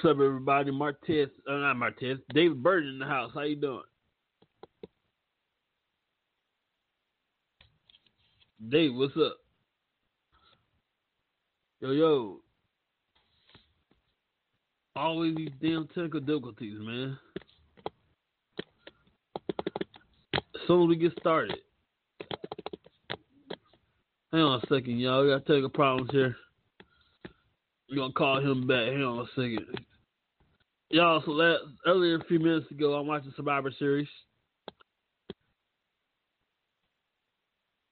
What's 0.00 0.16
up, 0.16 0.22
everybody? 0.24 0.70
Martez, 0.70 1.28
uh, 1.50 1.54
not 1.54 1.74
Martez, 1.74 2.20
David 2.32 2.62
Burton 2.62 2.88
in 2.90 2.98
the 3.00 3.04
house. 3.04 3.32
How 3.34 3.42
you 3.42 3.56
doing? 3.56 3.82
Dave, 8.68 8.94
what's 8.94 9.16
up? 9.16 9.38
Yo, 11.80 11.90
yo. 11.90 12.40
Always 14.94 15.34
these 15.34 15.50
damn 15.60 15.88
technical 15.88 16.20
difficulties, 16.20 16.78
man. 16.78 17.18
Soon 20.68 20.88
we 20.88 20.94
get 20.94 21.18
started. 21.18 21.58
Hang 24.30 24.42
on 24.42 24.60
a 24.62 24.66
second, 24.68 25.00
y'all. 25.00 25.24
We 25.24 25.30
got 25.30 25.44
technical 25.44 25.70
problems 25.70 26.10
here. 26.12 26.36
We're 27.90 27.96
gonna 27.96 28.12
call 28.12 28.38
him 28.38 28.68
back. 28.68 28.92
Hang 28.92 29.02
on 29.02 29.26
a 29.26 29.28
second. 29.30 29.87
Y'all, 30.90 31.22
so 31.26 31.36
that 31.36 31.58
earlier 31.86 32.16
a 32.16 32.24
few 32.24 32.38
minutes 32.38 32.70
ago, 32.70 32.94
I'm 32.94 33.06
watching 33.06 33.32
Survivor 33.36 33.70
Series. 33.78 34.08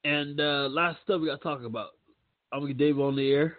And 0.05 0.41
uh 0.41 0.69
last 0.70 0.98
stuff 1.05 1.20
we 1.20 1.27
gotta 1.27 1.43
talk 1.43 1.62
about. 1.62 1.91
I'm 2.53 2.61
gonna 2.61 2.73
get 2.73 2.79
Dave 2.79 2.98
on 2.98 3.17
the 3.17 3.31
air. 3.31 3.59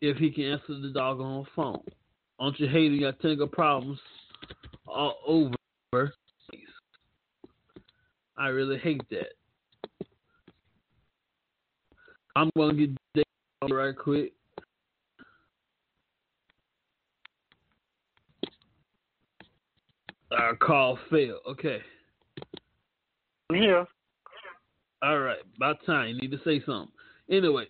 If 0.00 0.18
he 0.18 0.30
can 0.30 0.44
answer 0.44 0.78
the 0.80 0.92
doggone 0.94 1.46
phone. 1.56 1.82
Don't 2.38 2.58
you 2.60 2.68
hate? 2.68 2.92
You 2.92 3.00
got 3.00 3.18
technical 3.20 3.48
problems 3.48 3.98
all 4.86 5.16
over. 5.26 6.12
I 8.36 8.48
really 8.48 8.78
hate 8.78 9.02
that. 9.10 9.32
I'm 12.36 12.50
gonna 12.56 12.74
get 12.74 12.90
Dave 13.14 13.24
on 13.62 13.72
right 13.72 13.96
quick. 13.96 14.32
Our 20.38 20.56
call 20.56 20.98
failed. 21.10 21.40
Okay. 21.48 21.78
I'm 23.50 23.56
here. 23.56 23.86
All 25.02 25.18
right. 25.18 25.38
About 25.56 25.84
time. 25.84 26.08
You 26.08 26.20
need 26.20 26.30
to 26.30 26.40
say 26.44 26.62
something. 26.64 26.92
Anyway, 27.30 27.66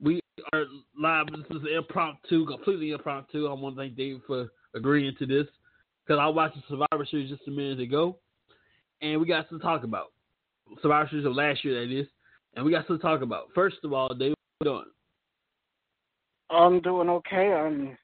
we 0.00 0.20
are 0.52 0.64
live. 0.98 1.26
This 1.26 1.56
is 1.56 1.62
impromptu, 1.76 2.46
completely 2.46 2.90
impromptu. 2.90 3.46
I 3.46 3.52
want 3.54 3.76
to 3.76 3.82
thank 3.82 3.96
David 3.96 4.22
for 4.26 4.48
agreeing 4.74 5.14
to 5.18 5.26
this 5.26 5.46
because 6.04 6.20
I 6.20 6.26
watched 6.26 6.56
the 6.56 6.62
Survivor 6.68 7.06
Series 7.10 7.30
just 7.30 7.46
a 7.46 7.50
minute 7.50 7.80
ago, 7.80 8.16
and 9.00 9.20
we 9.20 9.26
got 9.26 9.48
to 9.50 9.58
talk 9.58 9.84
about. 9.84 10.12
Survivor 10.82 11.08
Series 11.10 11.26
of 11.26 11.34
last 11.34 11.64
year, 11.64 11.80
that 11.80 11.92
is, 11.92 12.06
and 12.54 12.64
we 12.64 12.70
got 12.70 12.86
to 12.88 12.98
talk 12.98 13.22
about. 13.22 13.48
First 13.54 13.76
of 13.84 13.92
all, 13.92 14.08
David, 14.08 14.34
what 14.58 14.66
you 14.66 14.72
doing? 14.72 14.84
I'm 16.50 16.80
doing 16.80 17.08
okay. 17.08 17.52
I'm 17.52 17.96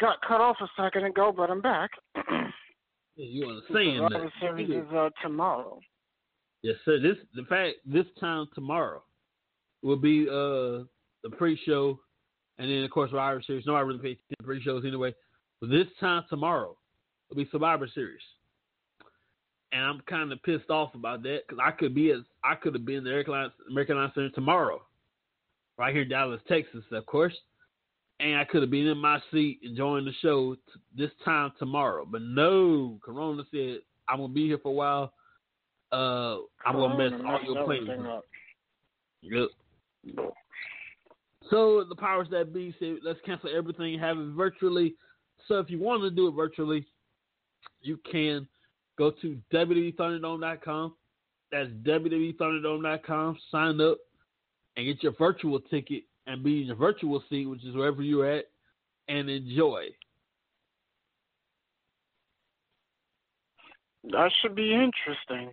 got 0.00 0.20
cut 0.26 0.40
off 0.40 0.56
a 0.60 0.82
second 0.82 1.04
ago, 1.04 1.32
but 1.36 1.50
I'm 1.50 1.60
back. 1.60 1.90
You 3.16 3.48
understand 3.48 4.08
Survivor 4.08 4.24
that? 4.24 4.32
Series 4.40 4.70
is 4.70 4.92
uh, 4.92 5.10
tomorrow. 5.22 5.80
Yes, 6.62 6.76
sir. 6.84 6.98
This 7.00 7.16
the 7.34 7.44
fact 7.44 7.76
this 7.86 8.06
time 8.18 8.46
tomorrow 8.54 9.02
will 9.82 9.96
be 9.96 10.26
uh 10.28 10.84
the 11.22 11.30
pre-show, 11.36 11.98
and 12.58 12.70
then 12.70 12.82
of 12.82 12.90
course 12.90 13.10
Survivor 13.10 13.42
Series. 13.46 13.64
Nobody 13.66 13.86
really 13.86 13.98
pays 13.98 14.16
attention 14.16 14.36
to 14.40 14.44
pre-shows 14.44 14.84
anyway. 14.84 15.14
But 15.60 15.70
this 15.70 15.86
time 16.00 16.24
tomorrow 16.28 16.76
will 17.28 17.36
be 17.36 17.48
Survivor 17.52 17.88
Series, 17.94 18.20
and 19.72 19.82
I'm 19.82 20.00
kind 20.08 20.32
of 20.32 20.42
pissed 20.42 20.70
off 20.70 20.94
about 20.94 21.22
that 21.22 21.42
because 21.46 21.62
I 21.64 21.70
could 21.70 21.94
be 21.94 22.10
as 22.10 22.20
I 22.42 22.56
could 22.56 22.74
have 22.74 22.84
been 22.84 23.04
the 23.04 23.10
American 23.10 23.96
Airlines 23.96 24.14
Center 24.14 24.30
tomorrow, 24.30 24.82
right 25.78 25.92
here 25.92 26.02
in 26.02 26.08
Dallas, 26.08 26.40
Texas, 26.48 26.84
of 26.90 27.06
course. 27.06 27.34
And 28.20 28.36
I 28.36 28.44
could 28.44 28.62
have 28.62 28.70
been 28.70 28.86
in 28.86 28.98
my 28.98 29.18
seat 29.32 29.60
enjoying 29.62 30.04
the 30.04 30.12
show 30.22 30.54
t- 30.54 30.60
this 30.96 31.10
time 31.24 31.52
tomorrow. 31.58 32.06
But 32.08 32.22
no, 32.22 32.98
Corona 33.04 33.42
said 33.50 33.78
I'm 34.08 34.18
gonna 34.18 34.32
be 34.32 34.46
here 34.46 34.58
for 34.58 34.68
a 34.68 34.72
while. 34.72 35.12
Uh, 35.90 36.38
I'm 36.64 36.76
gonna 36.76 37.10
mess 37.10 37.20
all 37.26 37.40
your 37.42 37.64
plans. 37.64 37.88
up. 38.06 38.24
Yep. 39.22 39.48
So 41.50 41.84
the 41.88 41.94
powers 41.94 42.28
that 42.30 42.52
be 42.52 42.74
said, 42.78 42.96
let's 43.02 43.20
cancel 43.24 43.50
everything, 43.54 43.98
have 43.98 44.18
it 44.18 44.32
virtually. 44.34 44.94
So 45.48 45.58
if 45.58 45.68
you 45.68 45.78
want 45.78 46.02
to 46.02 46.10
do 46.10 46.28
it 46.28 46.32
virtually, 46.32 46.86
you 47.82 47.98
can 48.10 48.48
go 48.96 49.10
to 49.10 49.38
www.thunderdome.com. 49.52 50.94
That's 51.52 51.68
www.thunderdome.com. 51.86 53.38
Sign 53.50 53.80
up 53.80 53.98
and 54.76 54.86
get 54.86 55.02
your 55.02 55.12
virtual 55.18 55.60
ticket 55.60 56.04
and 56.26 56.42
be 56.42 56.62
in 56.62 56.66
your 56.68 56.76
virtual 56.76 57.22
seat, 57.28 57.46
which 57.46 57.64
is 57.64 57.74
wherever 57.74 58.02
you're 58.02 58.30
at, 58.30 58.46
and 59.08 59.28
enjoy. 59.28 59.84
That 64.04 64.30
should 64.40 64.54
be 64.54 64.72
interesting, 64.72 65.52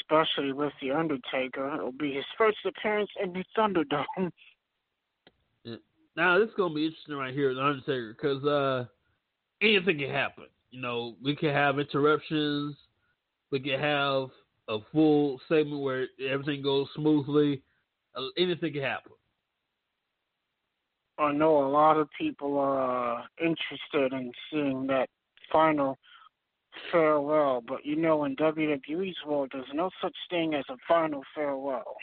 especially 0.00 0.52
with 0.52 0.72
the 0.82 0.90
Undertaker. 0.90 1.74
It'll 1.74 1.92
be 1.92 2.14
his 2.14 2.24
first 2.36 2.58
appearance 2.66 3.10
in 3.22 3.32
the 3.32 3.44
Thunderdome. 3.56 4.32
Now 6.16 6.38
this 6.38 6.48
is 6.48 6.54
gonna 6.56 6.74
be 6.74 6.86
interesting 6.86 7.16
right 7.16 7.34
here, 7.34 7.48
with 7.48 7.58
the 7.58 7.64
Undertaker, 7.64 8.16
because 8.18 8.44
uh, 8.44 8.86
anything 9.60 9.98
can 9.98 10.10
happen. 10.10 10.46
You 10.70 10.80
know, 10.80 11.16
we 11.22 11.36
can 11.36 11.50
have 11.50 11.78
interruptions. 11.78 12.76
We 13.50 13.60
can 13.60 13.78
have 13.78 14.30
a 14.68 14.78
full 14.92 15.40
segment 15.48 15.82
where 15.82 16.06
everything 16.28 16.62
goes 16.62 16.88
smoothly. 16.96 17.62
Uh, 18.14 18.22
anything 18.36 18.72
can 18.72 18.82
happen. 18.82 19.12
I 21.18 21.32
know 21.32 21.66
a 21.66 21.68
lot 21.68 21.96
of 21.96 22.08
people 22.18 22.58
are 22.58 23.18
uh, 23.18 23.22
interested 23.40 24.12
in 24.12 24.32
seeing 24.50 24.86
that 24.88 25.08
final 25.50 25.96
farewell, 26.92 27.62
but 27.66 27.84
you 27.84 27.96
know, 27.96 28.24
in 28.24 28.36
WWE's 28.36 29.16
world, 29.26 29.50
there's 29.52 29.64
no 29.72 29.90
such 30.02 30.16
thing 30.30 30.54
as 30.54 30.64
a 30.68 30.76
final 30.86 31.22
farewell. 31.34 31.96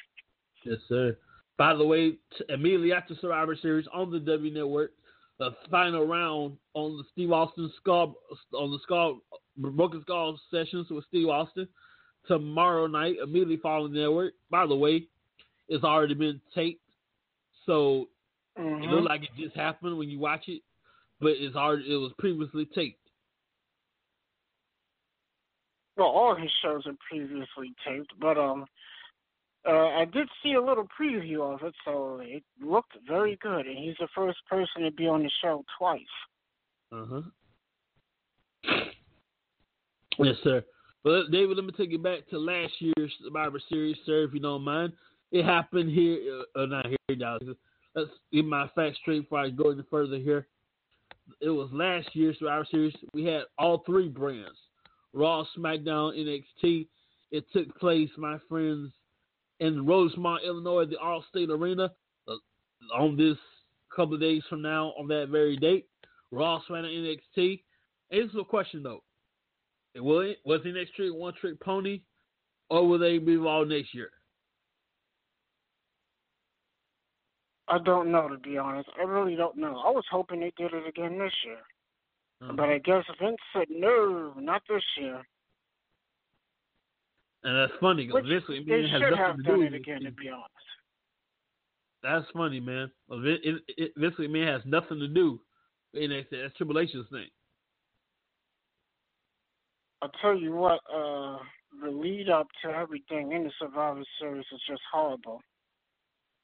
Yes, 0.65 0.77
sir. 0.89 1.17
By 1.57 1.75
the 1.75 1.85
way, 1.85 2.17
immediately 2.49 2.93
after 2.93 3.15
Survivor 3.21 3.55
Series 3.61 3.85
on 3.93 4.11
the 4.11 4.19
W 4.19 4.53
Network, 4.53 4.91
the 5.39 5.51
final 5.69 6.07
round 6.07 6.57
on 6.73 6.97
the 6.97 7.03
Steve 7.11 7.31
Austin 7.31 7.71
Skull 7.77 8.15
on 8.53 8.71
the 8.71 8.79
Skull 8.83 9.19
Broken 9.57 10.01
Skull 10.01 10.39
sessions 10.49 10.87
with 10.89 11.05
Steve 11.05 11.27
Austin 11.27 11.67
tomorrow 12.27 12.87
night, 12.87 13.15
immediately 13.21 13.57
following 13.57 13.93
the 13.93 13.99
network. 13.99 14.33
By 14.49 14.65
the 14.65 14.75
way, 14.75 15.07
it's 15.67 15.83
already 15.83 16.13
been 16.13 16.41
taped, 16.55 16.81
so 17.65 18.07
it 18.55 18.61
Mhm. 18.61 18.91
looks 18.91 19.07
like 19.07 19.23
it 19.23 19.35
just 19.35 19.55
happened 19.55 19.97
when 19.97 20.09
you 20.09 20.19
watch 20.19 20.47
it, 20.47 20.61
but 21.19 21.31
it's 21.31 21.55
already 21.55 21.91
it 21.93 21.97
was 21.97 22.13
previously 22.13 22.65
taped. 22.67 22.99
Well, 25.95 26.07
all 26.07 26.35
his 26.35 26.51
shows 26.61 26.85
are 26.87 26.97
previously 27.07 27.73
taped, 27.85 28.13
but 28.19 28.37
um, 28.37 28.65
uh, 29.65 29.89
I 29.89 30.05
did 30.05 30.27
see 30.41 30.53
a 30.53 30.61
little 30.61 30.87
preview 30.99 31.53
of 31.53 31.63
it, 31.63 31.73
so 31.85 32.19
it 32.21 32.43
looked 32.59 32.97
very 33.07 33.37
good. 33.37 33.67
And 33.67 33.77
he's 33.77 33.95
the 33.99 34.07
first 34.15 34.39
person 34.49 34.83
to 34.83 34.91
be 34.91 35.07
on 35.07 35.23
the 35.23 35.29
show 35.41 35.63
twice. 35.77 36.01
Uh 36.91 37.05
huh. 37.05 37.21
Yes, 40.19 40.35
sir. 40.43 40.63
Well, 41.03 41.25
David, 41.31 41.57
let 41.57 41.65
me 41.65 41.73
take 41.75 41.91
you 41.91 41.99
back 41.99 42.27
to 42.29 42.37
last 42.37 42.73
year's 42.79 43.13
Survivor 43.23 43.59
Series, 43.69 43.97
sir, 44.05 44.23
if 44.23 44.33
you 44.33 44.39
don't 44.39 44.63
mind. 44.63 44.93
It 45.31 45.43
happened 45.43 45.91
here, 45.91 46.43
uh, 46.55 46.65
not 46.65 46.87
here, 46.87 47.17
Dallas. 47.17 47.57
Let's 47.95 48.09
get 48.31 48.45
my 48.45 48.69
facts 48.75 48.97
straight 49.01 49.21
before 49.21 49.39
I 49.39 49.49
go 49.49 49.71
any 49.71 49.83
further 49.89 50.17
here. 50.17 50.47
It 51.39 51.49
was 51.49 51.69
last 51.71 52.09
year's 52.13 52.37
Survivor 52.39 52.67
Series. 52.69 52.93
We 53.13 53.25
had 53.25 53.43
all 53.57 53.83
three 53.85 54.09
brands 54.09 54.57
Raw, 55.13 55.45
SmackDown, 55.55 56.17
NXT. 56.17 56.87
It 57.31 57.45
took 57.53 57.77
place, 57.79 58.09
my 58.17 58.37
friends, 58.49 58.91
in 59.59 59.85
Rosemont, 59.85 60.43
Illinois, 60.43 60.85
the 60.85 60.97
Allstate 60.97 61.49
Arena 61.49 61.91
uh, 62.27 62.95
on 62.95 63.15
this 63.15 63.37
couple 63.95 64.15
of 64.15 64.21
days 64.21 64.41
from 64.49 64.61
now, 64.61 64.93
on 64.97 65.07
that 65.07 65.29
very 65.29 65.55
date. 65.55 65.87
Raw, 66.31 66.59
SmackDown, 66.67 67.17
NXT. 67.37 67.61
This 68.09 68.25
is 68.25 68.35
a 68.39 68.43
question, 68.43 68.81
though. 68.83 69.03
Will 69.95 70.21
it, 70.21 70.37
was 70.43 70.61
next 70.65 70.93
one 70.97 71.33
trick 71.39 71.59
pony, 71.59 72.01
or 72.69 72.87
will 72.87 72.97
they 72.97 73.19
be 73.19 73.33
involved 73.33 73.69
next 73.69 73.93
year? 73.93 74.09
I 77.73 77.79
don't 77.79 78.11
know, 78.11 78.27
to 78.29 78.37
be 78.37 78.55
honest. 78.55 78.87
I 78.99 79.03
really 79.03 79.35
don't 79.35 79.57
know. 79.57 79.81
I 79.83 79.89
was 79.89 80.05
hoping 80.11 80.41
they 80.41 80.53
did 80.57 80.75
it 80.75 80.87
again 80.87 81.17
this 81.17 81.33
year. 81.43 81.57
Uh-huh. 82.43 82.53
But 82.55 82.69
I 82.69 82.77
guess 82.77 83.03
Vince 83.19 83.37
said 83.51 83.65
no, 83.67 84.31
not 84.37 84.61
this 84.69 84.83
year. 84.99 85.23
And 87.43 87.57
that's 87.57 87.73
funny 87.81 88.05
because 88.05 88.27
Vince 88.27 88.43
McMahon 88.47 88.91
has 88.91 89.01
nothing 89.01 89.17
have 89.17 89.37
to 89.37 89.43
do 89.43 89.49
done 89.49 89.59
with 89.61 89.73
it 89.73 89.75
again, 89.75 90.01
to 90.03 90.11
be 90.11 90.29
honest. 90.29 90.49
That's 92.03 92.25
funny, 92.31 92.59
man. 92.59 92.91
Well, 93.07 93.21
Vin- 93.21 93.39
it, 93.43 93.63
it, 93.69 93.91
Vince 93.97 94.15
McMahon 94.19 94.53
has 94.53 94.61
nothing 94.65 94.99
to 94.99 95.07
do 95.07 95.39
with 95.93 96.03
NXT. 96.03 96.27
That's 96.29 96.55
Triple 96.55 96.77
H's 96.77 96.93
thing. 97.09 97.27
I'll 100.03 100.11
tell 100.21 100.37
you 100.37 100.53
what, 100.53 100.79
uh, 100.93 101.39
the 101.81 101.89
lead 101.89 102.29
up 102.29 102.47
to 102.63 102.69
everything 102.69 103.31
in 103.31 103.45
the 103.45 103.51
Survivor 103.59 104.03
Series 104.19 104.45
is 104.53 104.61
just 104.69 104.81
horrible. 104.91 105.41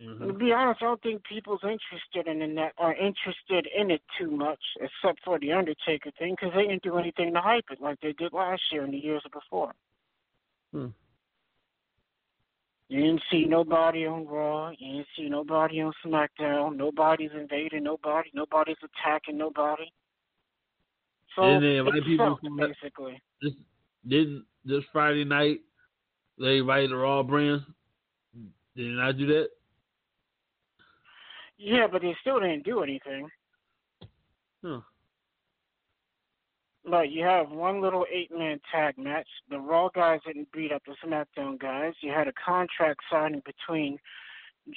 Mm-hmm. 0.01 0.27
To 0.27 0.33
be 0.33 0.53
honest, 0.53 0.81
I 0.81 0.85
don't 0.85 1.01
think 1.01 1.23
people's 1.25 1.59
interested 1.63 2.31
in 2.31 2.55
that 2.55 2.71
are 2.77 2.93
interested 2.93 3.67
in 3.77 3.91
it 3.91 4.01
too 4.17 4.31
much, 4.31 4.59
except 4.77 5.19
for 5.25 5.37
the 5.39 5.51
Undertaker 5.51 6.11
thing, 6.17 6.35
because 6.39 6.53
they 6.55 6.67
didn't 6.67 6.83
do 6.83 6.97
anything 6.97 7.33
to 7.33 7.41
hype 7.41 7.65
it 7.69 7.81
like 7.81 7.99
they 8.01 8.13
did 8.13 8.31
last 8.31 8.61
year 8.71 8.83
and 8.83 8.93
the 8.93 8.97
years 8.97 9.23
before. 9.33 9.73
Hmm. 10.71 10.87
You 12.87 13.01
didn't 13.01 13.21
see 13.29 13.45
nobody 13.45 14.05
on 14.07 14.25
Raw. 14.25 14.71
You 14.71 14.93
didn't 14.93 15.07
see 15.15 15.29
nobody 15.29 15.81
on 15.81 15.93
SmackDown. 16.03 16.75
Nobody's 16.75 17.31
invading 17.35 17.83
nobody. 17.83 18.29
Nobody's 18.33 18.77
attacking 18.83 19.37
nobody. 19.37 19.91
So 21.35 21.43
And 21.43 21.63
then 21.63 21.71
it 21.71 21.79
invite 21.79 22.03
people 22.03 22.39
from 22.41 22.57
basically. 22.57 23.21
This 23.41 23.53
didn't 24.07 24.45
this 24.65 24.83
Friday 24.91 25.23
night 25.23 25.59
they 26.39 26.57
invited 26.57 26.91
the 26.91 26.95
Raw 26.95 27.21
brand. 27.21 27.61
Didn't 28.75 28.99
I 28.99 29.11
do 29.11 29.27
that? 29.27 29.49
Yeah, 31.59 31.87
but 31.91 32.01
they 32.01 32.15
still 32.21 32.39
didn't 32.39 32.63
do 32.63 32.81
anything. 32.81 33.29
Hmm. 34.63 34.75
Huh. 34.75 34.81
But 36.85 37.11
you 37.11 37.23
have 37.23 37.51
one 37.51 37.81
little 37.81 38.05
eight 38.11 38.31
man 38.35 38.59
tag 38.71 38.97
match. 38.97 39.27
The 39.49 39.59
Raw 39.59 39.89
guys 39.89 40.21
didn't 40.25 40.51
beat 40.51 40.71
up 40.71 40.81
the 40.85 40.95
SmackDown 41.05 41.59
guys. 41.59 41.93
You 42.01 42.11
had 42.11 42.27
a 42.27 42.33
contract 42.33 43.01
signing 43.11 43.43
between 43.45 43.99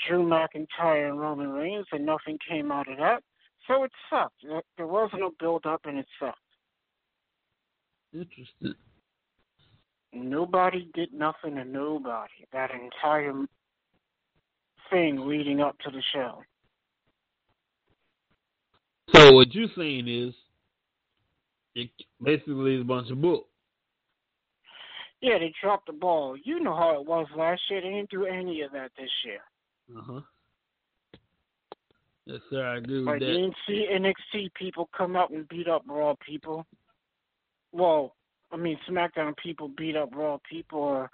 Drew 0.07 0.25
McIntyre 0.25 1.09
and 1.09 1.21
Roman 1.21 1.51
Reigns, 1.51 1.87
and 1.93 2.05
nothing 2.05 2.39
came 2.47 2.71
out 2.73 2.91
of 2.91 2.99
that. 2.99 3.23
So 3.67 3.85
it 3.85 3.93
sucked. 4.11 4.43
There- 4.43 4.63
There 4.77 4.87
was 4.89 5.11
no 5.15 5.31
build 5.39 5.65
up, 5.65 5.87
and 5.87 5.99
it 5.99 6.09
sucked. 6.19 6.39
Interesting. 8.13 8.75
Nobody 10.13 10.91
did 10.93 11.15
nothing 11.15 11.55
to 11.55 11.65
nobody 11.65 12.45
that 12.53 12.73
entire 12.73 13.47
thing 14.91 15.27
leading 15.27 15.61
up 15.61 15.79
to 15.79 15.91
the 15.91 16.03
show. 16.13 16.43
So 19.11 19.33
what 19.33 19.55
you're 19.55 19.69
saying 19.77 20.09
is 20.09 20.35
it 21.75 21.91
basically 22.23 22.77
is 22.77 22.83
a 22.83 22.85
bunch 22.85 23.11
of 23.11 23.21
bull. 23.21 23.47
Yeah, 25.21 25.39
they 25.39 25.53
dropped 25.63 25.87
the 25.87 25.93
ball. 25.93 26.37
You 26.43 26.61
know 26.61 26.75
how 26.75 27.01
it 27.01 27.07
was 27.07 27.27
last 27.37 27.61
year. 27.71 27.81
They 27.81 27.91
didn't 27.91 28.11
do 28.11 28.27
any 28.27 28.63
of 28.63 28.73
that 28.73 28.91
this 28.99 29.11
year. 29.25 29.41
Uh 29.97 30.03
huh. 30.05 30.21
Yes, 32.27 32.41
sir. 32.51 32.65
I 32.65 32.77
agree 32.79 32.99
with 32.99 33.07
Like 33.07 33.21
you 33.21 33.27
that. 33.27 33.33
didn't 33.33 33.55
see 33.67 33.87
NXT 33.93 34.55
people 34.55 34.89
come 34.97 35.17
up 35.17 35.31
and 35.31 35.49
beat 35.49 35.69
up 35.69 35.83
Raw 35.87 36.15
people. 36.25 36.67
Well, 37.73 38.15
I 38.53 38.57
mean 38.57 38.79
SmackDown 38.89 39.37
people 39.37 39.69
beat 39.69 39.97
up 39.97 40.15
Raw 40.15 40.39
people, 40.49 40.81
or 40.81 41.11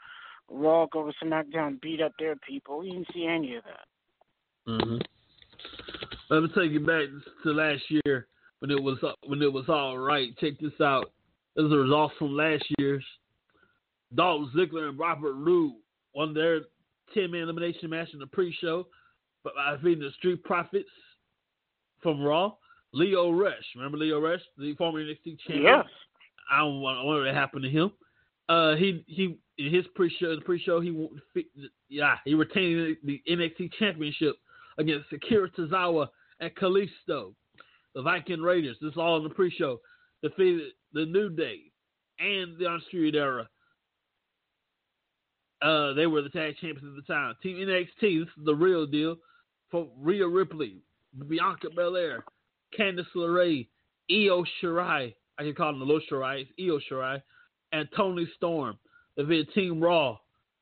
Raw 0.51 0.87
go 0.87 1.07
to 1.11 1.25
SmackDown 1.25 1.81
beat 1.81 2.01
up 2.01 2.13
their 2.19 2.37
people. 2.37 2.85
You 2.85 2.93
didn't 2.93 3.09
see 3.15 3.27
any 3.27 3.57
of 3.57 3.65
that. 3.65 4.71
Mm-hmm. 4.71 4.97
Let 6.31 6.43
me 6.43 6.49
take 6.55 6.73
you 6.73 6.81
back 6.81 7.05
to 7.43 7.53
last 7.53 7.83
year 7.89 8.27
when 8.61 8.71
it 8.71 8.83
was 8.83 8.99
when 9.27 9.43
it 9.43 9.53
was 9.53 9.69
all 9.69 9.99
right. 9.99 10.37
Check 10.39 10.55
this 10.61 10.79
out. 10.81 11.11
This 11.57 11.65
is 11.65 11.71
the 11.71 11.79
results 11.79 12.15
from 12.19 12.37
last 12.37 12.65
year's. 12.79 13.05
Dolph 14.15 14.49
Ziggler 14.55 14.89
and 14.89 14.99
Robert 14.99 15.35
Roode 15.35 15.75
won 16.15 16.33
their 16.33 16.61
10 17.15 17.31
man 17.31 17.43
elimination 17.43 17.91
match 17.91 18.09
in 18.13 18.19
the 18.19 18.27
pre 18.27 18.55
show 18.61 18.87
but 19.45 19.55
by 19.55 19.77
beating 19.77 20.05
the 20.05 20.11
Street 20.19 20.43
Profits 20.45 20.89
from 22.03 22.23
Raw. 22.23 22.53
Lio 22.93 23.31
Rush. 23.31 23.55
Remember 23.77 23.99
Lio 23.99 24.21
Rush, 24.21 24.41
the 24.57 24.75
former 24.77 25.01
NXT 25.01 25.39
champion? 25.47 25.63
Yes. 25.63 25.85
I 26.51 26.61
don't 26.61 26.81
want 26.81 27.05
what 27.05 27.35
happened 27.35 27.65
to 27.65 27.71
him. 27.71 27.93
Uh, 28.49 28.77
he 28.77 29.05
he 29.07 29.39
in 29.59 29.75
his 29.75 29.85
pre-show 29.95 30.35
the 30.35 30.41
pre-show 30.41 30.81
he 30.81 31.09
yeah 31.91 32.17
he 32.25 32.33
retained 32.33 32.97
the 33.05 33.21
NXT 33.29 33.73
championship 33.79 34.37
against 34.79 35.13
Akira 35.13 35.51
Tozawa 35.51 36.09
and 36.41 36.55
Kalisto. 36.55 37.35
The 37.95 38.03
Viking 38.03 38.43
Raiders. 38.43 38.77
This 38.81 38.93
is 38.93 38.99
all 38.99 39.17
in 39.17 39.25
the 39.25 39.31
pre-show. 39.31 39.81
Defeated 40.23 40.73
the 40.93 41.07
New 41.07 41.31
Day 41.31 41.61
and 42.19 42.57
the 42.59 42.67
Undisputed 42.67 43.17
Era. 43.17 43.49
Uh, 45.61 45.93
they 45.95 46.07
were 46.07 46.23
the 46.23 46.29
tag 46.29 46.55
champions 46.61 46.97
at 46.97 47.07
the 47.07 47.13
time. 47.13 47.35
Team 47.43 47.57
NXT. 47.57 47.87
This 48.01 48.29
is 48.29 48.45
the 48.45 48.55
real 48.55 48.87
deal. 48.87 49.17
For 49.71 49.89
Rhea 49.99 50.27
Ripley, 50.27 50.77
Bianca 51.29 51.69
Belair, 51.75 52.25
Candice 52.79 53.07
LeRae, 53.15 53.67
Io 54.11 54.45
Shirai. 54.63 55.15
I 55.39 55.43
can 55.43 55.55
call 55.55 55.73
them 55.73 55.81
the 55.81 55.85
little 55.85 56.01
Shirai. 56.11 56.43
It's 56.43 56.51
Io 56.61 56.79
Shirai. 56.91 57.21
And 57.73 57.89
Toni 57.97 58.29
Storm. 58.37 58.79
Defeated 59.17 59.53
Team 59.53 59.81
Raw, 59.81 60.17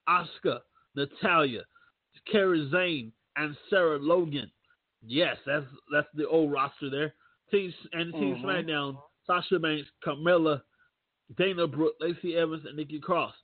Asuka, 0.09 0.61
Natalya, 0.97 1.61
Kairi 2.33 2.71
Sane, 2.73 3.13
and 3.37 3.55
Sarah 3.69 3.99
Logan. 3.99 4.51
Yes, 5.05 5.37
that's 5.47 5.67
that's 5.93 6.09
the 6.15 6.27
old 6.29 6.53
roster 6.53 6.91
there. 6.91 7.15
Team 7.51 7.73
and 7.93 8.13
Team 8.13 8.37
Mhm. 8.37 8.43
SmackDown, 8.43 9.03
Sasha 9.27 9.59
Banks, 9.59 9.89
Carmella, 10.05 10.63
Dana 11.37 11.67
Brooke, 11.67 11.95
Lacey 12.01 12.37
Evans, 12.37 12.65
and 12.67 12.77
Nikki 12.77 12.99
Cross. 13.01 13.35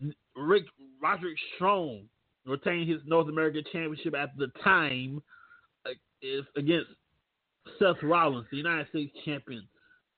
N- 0.00 0.14
Rick 0.36 0.64
Roderick 1.00 1.38
Strong 1.54 2.08
retained 2.46 2.88
his 2.88 3.04
North 3.04 3.28
American 3.28 3.62
Championship 3.72 4.14
at 4.14 4.36
the 4.36 4.48
time 4.64 5.22
uh, 5.86 5.90
against 6.56 6.90
Seth 7.78 8.02
Rollins, 8.02 8.46
the 8.50 8.56
United 8.56 8.88
States 8.88 9.16
champion, 9.24 9.68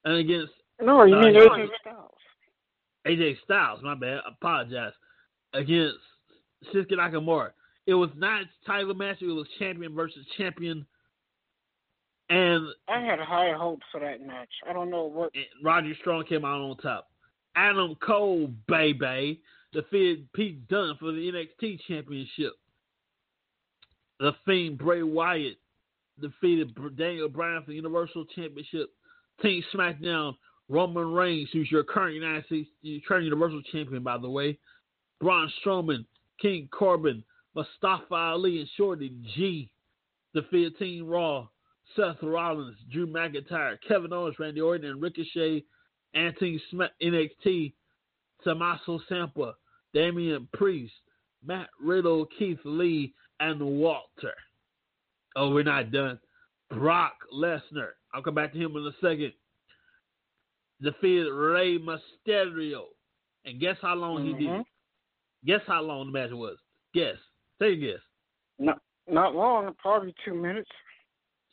and 0.05 0.17
against 0.17 0.53
No, 0.81 1.05
you 1.05 1.15
Uh, 1.17 1.21
mean. 1.23 1.35
AJ 1.35 1.69
Styles? 1.81 2.19
AJ 3.07 3.37
Styles. 3.45 3.83
My 3.83 3.95
bad. 3.95 4.21
I 4.27 4.31
apologize. 4.31 4.95
Against 5.53 5.99
Shinsuke 6.73 6.93
Nakamura. 6.93 7.53
It 7.87 7.95
was 7.95 8.11
not 8.17 8.47
title 8.67 8.95
match. 8.95 9.19
It 9.21 9.27
was 9.27 9.47
champion 9.59 9.95
versus 9.95 10.25
champion. 10.37 10.87
And 12.31 12.67
I 12.89 13.01
had 13.01 13.19
high 13.19 13.53
hopes 13.53 13.85
for 13.91 14.01
that 14.01 14.25
match. 14.27 14.49
I 14.69 14.73
don't 14.73 14.91
know 14.91 15.05
what. 15.05 15.33
Roger 15.63 15.93
Strong 16.01 16.25
came 16.29 16.45
out 16.45 16.61
on 16.61 16.77
top. 16.79 17.09
Adam 17.57 17.95
Cole, 17.97 18.51
baby, 18.69 19.43
defeated 19.73 20.33
Pete 20.33 20.67
Dunne 20.69 20.97
for 20.99 21.13
the 21.13 21.31
NXT 21.31 21.81
Championship. 21.87 22.53
The 24.21 24.33
Fiend 24.47 24.79
Bray 24.79 25.03
Wyatt 25.03 25.59
defeated 26.21 26.75
Daniel 26.97 27.29
Bryan 27.29 27.63
for 27.63 27.71
the 27.71 27.77
Universal 27.77 28.27
Championship. 28.35 28.91
Team 29.43 29.63
SmackDown, 29.75 30.35
Roman 30.69 31.13
Reigns, 31.13 31.49
who's 31.53 31.71
your 31.71 31.83
current 31.83 32.15
United 32.15 32.47
States, 32.47 32.69
your 32.83 33.01
current 33.07 33.25
Universal 33.25 33.63
Champion, 33.73 34.03
by 34.03 34.17
the 34.17 34.31
way. 34.31 34.59
Braun 35.21 35.51
Strowman, 35.63 36.05
King 36.41 36.69
Corbin, 36.73 37.23
Mustafa 37.55 38.15
Ali, 38.15 38.61
and 38.61 38.69
Shorty 38.77 39.13
G 39.35 39.71
defeated 40.35 40.79
Team 40.79 41.07
Raw. 41.07 41.49
Seth 41.97 42.23
Rollins, 42.23 42.79
Drew 42.91 43.07
McIntyre, 43.07 43.77
Kevin 43.87 44.13
Owens, 44.13 44.39
Randy 44.39 44.61
Orton, 44.61 44.89
and 44.89 45.03
Ricochet, 45.03 45.63
and 46.15 46.35
Team 46.39 46.61
NXT, 47.03 47.73
Tommaso 48.45 49.01
Ciampa, 49.11 49.53
Damian 49.93 50.49
Priest, 50.55 50.95
Matt 51.45 51.69
Riddle, 51.81 52.27
Keith 52.39 52.61
Lee, 52.65 53.13
and 53.41 53.61
Walter. 53.61 54.35
Oh, 55.37 55.51
we're 55.51 55.65
not 55.65 55.91
done. 55.91 56.19
Brock 56.71 57.15
Lesnar. 57.35 57.91
I'll 58.15 58.23
come 58.23 58.35
back 58.35 58.53
to 58.53 58.59
him 58.59 58.77
in 58.77 58.87
a 58.87 58.93
second. 59.01 59.33
Defeated 60.81 61.31
Rey 61.31 61.79
Mysterio. 61.79 62.85
And 63.45 63.61
guess 63.61 63.77
how 63.83 63.95
long 63.95 64.25
he 64.25 64.33
did? 64.33 64.49
Mhm. 64.49 64.61
it? 64.61 64.67
Guess 65.45 65.63
how 65.67 65.83
long 65.83 66.07
the 66.07 66.13
match 66.13 66.31
was? 66.31 66.59
Guess. 66.95 67.19
Take 67.63 67.79
a 67.79 67.81
guess. 67.81 68.01
Not 68.59 68.79
not 69.09 69.35
long, 69.35 69.73
probably 69.79 70.15
two 70.25 70.35
minutes. 70.35 70.71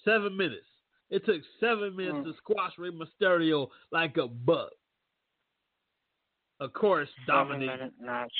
Seven 0.03 0.35
minutes. 0.35 0.65
It 1.11 1.25
took 1.25 1.41
seven 1.59 1.95
minutes 1.95 2.17
Mm. 2.17 2.23
to 2.25 2.33
squash 2.37 2.77
Rey 2.77 2.89
Mysterio 2.91 3.69
like 3.91 4.17
a 4.17 4.27
bug. 4.27 4.71
Of 6.59 6.73
course, 6.73 7.09
Dominik 7.27 7.91
match. 7.99 8.33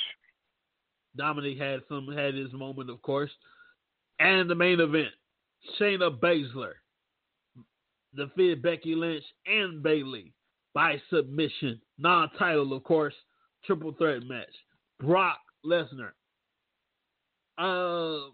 Dominik 1.16 1.58
had 1.58 1.80
some 1.88 2.08
had 2.08 2.34
his 2.34 2.52
moment, 2.52 2.90
of 2.90 3.00
course. 3.02 3.30
And 4.18 4.48
the 4.50 4.54
main 4.54 4.80
event, 4.80 5.14
Shayna 5.78 6.18
Baszler 6.18 6.74
defeated 8.14 8.62
Becky 8.62 8.94
Lynch 8.94 9.24
and 9.46 9.82
Bayley 9.82 10.32
by 10.74 11.00
submission, 11.10 11.80
non-title, 11.98 12.72
of 12.72 12.84
course, 12.84 13.14
triple 13.64 13.92
threat 13.92 14.22
match. 14.24 14.54
Brock 14.98 15.38
Lesnar. 15.64 16.12
Uh, 17.60 18.30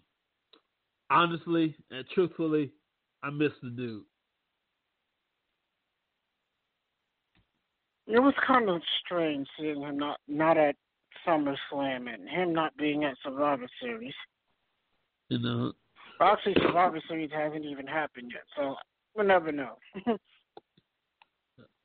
honestly 1.10 1.74
and 1.90 2.04
truthfully, 2.14 2.70
I 3.24 3.30
miss 3.30 3.52
the 3.60 3.70
dude. 3.70 4.04
It 8.06 8.20
was 8.20 8.34
kind 8.46 8.70
of 8.70 8.80
strange 9.04 9.48
seeing 9.58 9.80
him 9.80 9.98
not 9.98 10.20
not 10.28 10.56
at 10.56 10.76
SummerSlam 11.26 12.12
and 12.12 12.28
him 12.28 12.52
not 12.52 12.76
being 12.76 13.02
at 13.02 13.16
Survivor 13.24 13.66
Series. 13.82 14.14
You 15.28 15.40
know. 15.40 15.72
Actually, 16.20 16.54
Survivor 16.62 17.00
Series 17.08 17.30
hasn't 17.32 17.64
even 17.64 17.86
happened 17.86 18.30
yet, 18.32 18.44
so 18.56 18.76
we'll 19.16 19.26
never 19.26 19.50
know. 19.50 19.76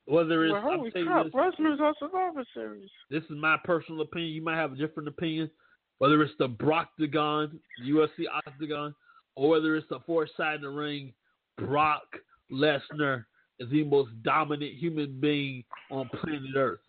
Whether 0.04 0.44
it's 0.44 0.52
well, 0.64 0.78
holy 0.78 0.90
crap, 0.92 1.24
this, 1.24 1.34
Lesnar's 1.34 1.80
on 1.80 1.94
Survivor 1.98 2.44
Series. 2.54 2.88
this 3.10 3.24
is 3.24 3.36
my 3.36 3.56
personal 3.64 4.02
opinion. 4.02 4.32
You 4.32 4.42
might 4.44 4.56
have 4.56 4.72
a 4.72 4.76
different 4.76 5.08
opinion. 5.08 5.50
Whether 6.02 6.20
it's 6.24 6.34
the 6.36 6.48
Brocktagon, 6.48 7.60
UFC 7.86 8.24
Octagon, 8.28 8.92
or 9.36 9.50
whether 9.50 9.76
it's 9.76 9.88
the 9.88 10.00
four 10.00 10.26
side 10.36 10.56
in 10.56 10.62
the 10.62 10.68
ring, 10.68 11.12
Brock 11.56 12.02
Lesnar 12.50 13.24
is 13.60 13.70
the 13.70 13.84
most 13.84 14.10
dominant 14.24 14.72
human 14.72 15.20
being 15.20 15.62
on 15.92 16.08
planet 16.08 16.56
Earth. 16.56 16.80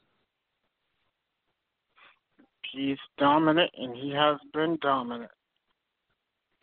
He's 2.72 2.98
dominant, 3.20 3.70
and 3.78 3.96
he 3.96 4.10
has 4.10 4.40
been 4.52 4.80
dominant. 4.82 5.30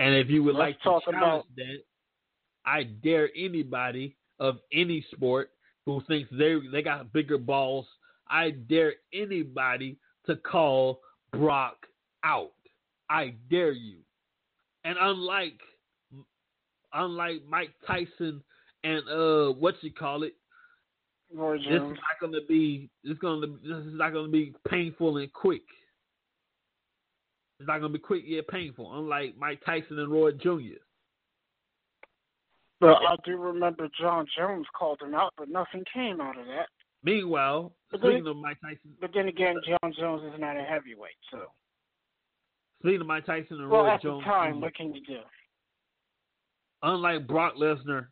And 0.01 0.17
if 0.17 0.29
you 0.29 0.43
would 0.43 0.57
Let's 0.57 0.71
like 0.71 0.79
to 0.79 0.83
talk 0.83 1.05
challenge 1.05 1.23
about- 1.23 1.55
that, 1.55 1.85
I 2.65 2.83
dare 2.83 3.31
anybody 3.37 4.17
of 4.41 4.61
any 4.73 5.03
sport 5.03 5.53
who 5.87 6.01
thinks 6.01 6.29
they 6.33 6.59
they 6.73 6.83
got 6.83 7.13
bigger 7.13 7.39
balls. 7.39 7.87
I 8.27 8.51
dare 8.51 8.97
anybody 9.13 10.01
to 10.27 10.35
call 10.35 11.01
Brock 11.31 11.87
out. 12.25 12.53
I 13.09 13.35
dare 13.51 13.73
you. 13.73 13.99
And 14.85 14.97
unlike 15.01 15.61
unlike 16.93 17.43
Mike 17.49 17.73
Tyson 17.87 18.43
and 18.85 19.09
uh 19.09 19.53
what 19.53 19.75
you 19.83 19.93
call 19.93 20.23
it, 20.23 20.35
Roy 21.35 21.59
this 21.59 21.67
is 21.67 21.81
not 21.83 22.21
gonna 22.21 22.45
be 22.49 22.89
this 23.05 23.19
gonna 23.19 23.47
this 23.47 23.85
is 23.87 23.95
not 23.95 24.13
gonna 24.13 24.29
be 24.29 24.55
painful 24.69 25.19
and 25.19 25.33
quick. 25.33 25.63
It's 27.59 27.69
not 27.69 27.81
gonna 27.81 27.93
be 27.93 27.99
quick 27.99 28.23
yet 28.27 28.49
painful, 28.49 28.99
unlike 28.99 29.37
Mike 29.37 29.61
Tyson 29.67 29.99
and 29.99 30.11
Roy 30.11 30.33
Jr. 30.33 30.81
But 32.81 32.97
I 33.07 33.17
do 33.27 33.37
remember 33.37 33.89
Jon 34.01 34.27
Jones 34.39 34.67
called 34.75 35.03
him 35.03 35.15
out, 35.15 35.35
but 35.37 35.51
nothing 35.51 35.85
came 35.93 36.23
out 36.23 36.39
of 36.39 36.47
that. 36.47 36.69
Meanwhile, 37.03 37.75
But 37.91 38.01
then- 38.01 38.13
speaking 38.13 38.27
of 38.29 38.37
Mike 38.39 38.59
Tyson, 38.63 38.97
But 39.01 39.13
then 39.13 39.29
again, 39.29 39.57
Jon 39.67 39.93
Jones 39.93 40.23
is 40.33 40.41
not 40.41 40.57
a 40.57 40.63
heavyweight, 40.63 41.17
so. 41.31 41.53
Speaking 42.81 43.01
of 43.01 43.07
Mike 43.07 43.27
Tyson 43.27 43.61
and 43.61 43.71
Well, 43.71 43.85
Roy 43.85 43.91
at 43.91 44.03
Jones, 44.03 44.25
the 44.25 44.31
time, 44.31 44.61
what 44.61 44.75
can 44.75 44.95
you 44.95 45.03
do? 45.07 45.19
unlike 46.83 47.27
Brock 47.27 47.55
Lesnar, 47.57 48.07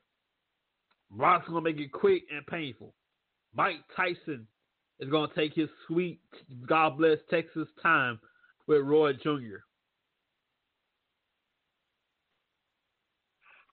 Brock's 1.10 1.48
gonna 1.48 1.62
make 1.62 1.78
it 1.78 1.90
quick 1.90 2.24
and 2.30 2.46
painful. 2.46 2.94
Mike 3.54 3.80
Tyson 3.96 4.46
is 5.00 5.08
gonna 5.10 5.32
take 5.34 5.54
his 5.54 5.68
sweet 5.86 6.20
God 6.66 6.98
bless 6.98 7.18
Texas 7.30 7.68
time 7.82 8.20
with 8.66 8.82
Roy 8.82 9.14
Jr. 9.14 9.62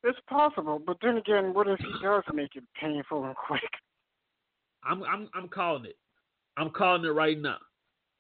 It's 0.03 0.19
possible, 0.29 0.79
but 0.85 0.97
then 1.01 1.17
again, 1.17 1.53
what 1.53 1.67
if 1.67 1.79
he 1.79 1.91
does 2.01 2.23
make 2.33 2.55
it 2.55 2.63
painful 2.79 3.25
and 3.25 3.35
quick? 3.35 3.61
I'm 4.83 5.03
I'm 5.03 5.29
I'm 5.33 5.49
calling 5.49 5.85
it. 5.85 5.97
I'm 6.57 6.69
calling 6.69 7.03
it 7.03 7.09
right 7.09 7.37
now. 7.37 7.57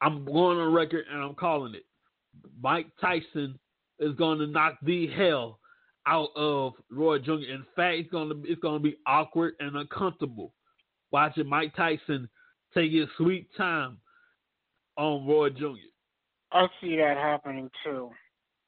I'm 0.01 0.25
going 0.25 0.57
on 0.57 0.73
record 0.73 1.05
and 1.09 1.21
I'm 1.23 1.35
calling 1.35 1.73
it. 1.75 1.85
Mike 2.61 2.87
Tyson 2.99 3.59
is 3.99 4.15
going 4.15 4.39
to 4.39 4.47
knock 4.47 4.77
the 4.81 5.07
hell 5.07 5.59
out 6.07 6.29
of 6.35 6.73
Roy 6.91 7.19
Jr. 7.19 7.31
In 7.31 7.65
fact, 7.75 7.97
it's 7.97 8.11
going 8.11 8.29
to 8.29 8.51
it's 8.51 8.61
going 8.61 8.81
to 8.81 8.83
be 8.83 8.97
awkward 9.07 9.53
and 9.59 9.75
uncomfortable 9.75 10.53
watching 11.11 11.47
Mike 11.47 11.75
Tyson 11.75 12.29
take 12.73 12.91
his 12.91 13.07
sweet 13.17 13.47
time 13.57 13.97
on 14.97 15.27
Roy 15.27 15.49
Jr. 15.49 15.75
I 16.51 16.67
see 16.81 16.97
that 16.97 17.17
happening 17.17 17.69
too. 17.83 18.09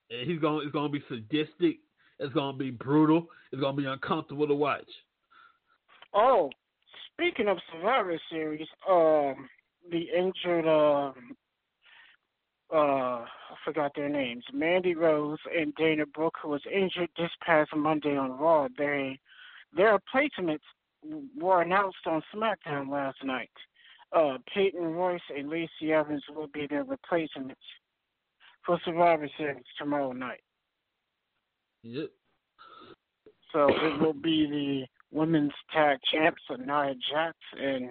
And 0.10 0.30
he's 0.30 0.40
going 0.40 0.66
it's 0.66 0.74
going 0.74 0.92
to 0.92 1.00
be 1.00 1.04
sadistic. 1.08 1.78
It's 2.20 2.34
going 2.34 2.56
to 2.56 2.60
be 2.60 2.72
brutal. 2.72 3.28
It's 3.52 3.62
going 3.62 3.76
to 3.76 3.82
be 3.82 3.88
uncomfortable 3.88 4.48
to 4.48 4.56
watch. 4.56 4.88
Oh, 6.14 6.50
speaking 7.14 7.48
of 7.48 7.58
Survivor 7.72 8.20
Series, 8.32 8.68
um, 8.90 9.48
the 9.92 10.06
injured, 10.18 10.68
uh, 10.68 11.12
uh, 12.74 13.24
I 13.24 13.56
forgot 13.64 13.94
their 13.96 14.10
names, 14.10 14.44
Mandy 14.54 14.96
Rose 14.96 15.40
and 15.58 15.74
Dana 15.76 16.06
Brooke, 16.06 16.36
who 16.42 16.50
was 16.50 16.62
injured 16.74 17.10
this 17.18 17.32
past 17.46 17.72
Monday 17.76 18.16
on 18.18 18.38
Raw. 18.38 18.68
They, 18.78 19.20
their 19.76 19.94
replacements 19.94 20.64
were 21.38 21.62
announced 21.62 22.06
on 22.06 22.22
SmackDown 22.36 22.90
last 22.90 23.24
night. 23.24 23.52
Uh, 24.14 24.38
Peyton 24.54 24.84
Royce 24.84 25.22
and 25.36 25.50
Lacey 25.50 25.94
Evans 25.94 26.24
will 26.34 26.48
be 26.48 26.68
their 26.68 26.84
replacements 26.84 27.62
for 28.66 28.80
Survivor 28.84 29.30
Series 29.38 29.64
tomorrow 29.78 30.12
night. 30.12 30.42
Yep. 31.84 32.10
So 33.54 33.70
it 33.70 34.02
will 34.02 34.14
be 34.14 34.46
the 34.46 35.18
women's 35.18 35.54
tag 35.74 36.00
champs 36.12 36.42
Nia 36.50 36.96
Jax 37.10 37.38
and 37.58 37.90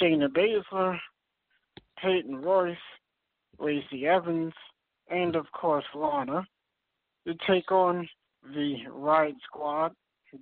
Shayna 0.00 0.28
Baszler, 0.28 0.98
Peyton 2.02 2.36
Royce, 2.36 2.76
Lacey 3.58 4.06
Evans, 4.06 4.52
and 5.10 5.36
of 5.36 5.50
course 5.52 5.84
Lana 5.94 6.46
to 7.26 7.34
take 7.46 7.70
on 7.72 8.08
the 8.42 8.76
Riott 8.90 9.34
Squad, 9.46 9.92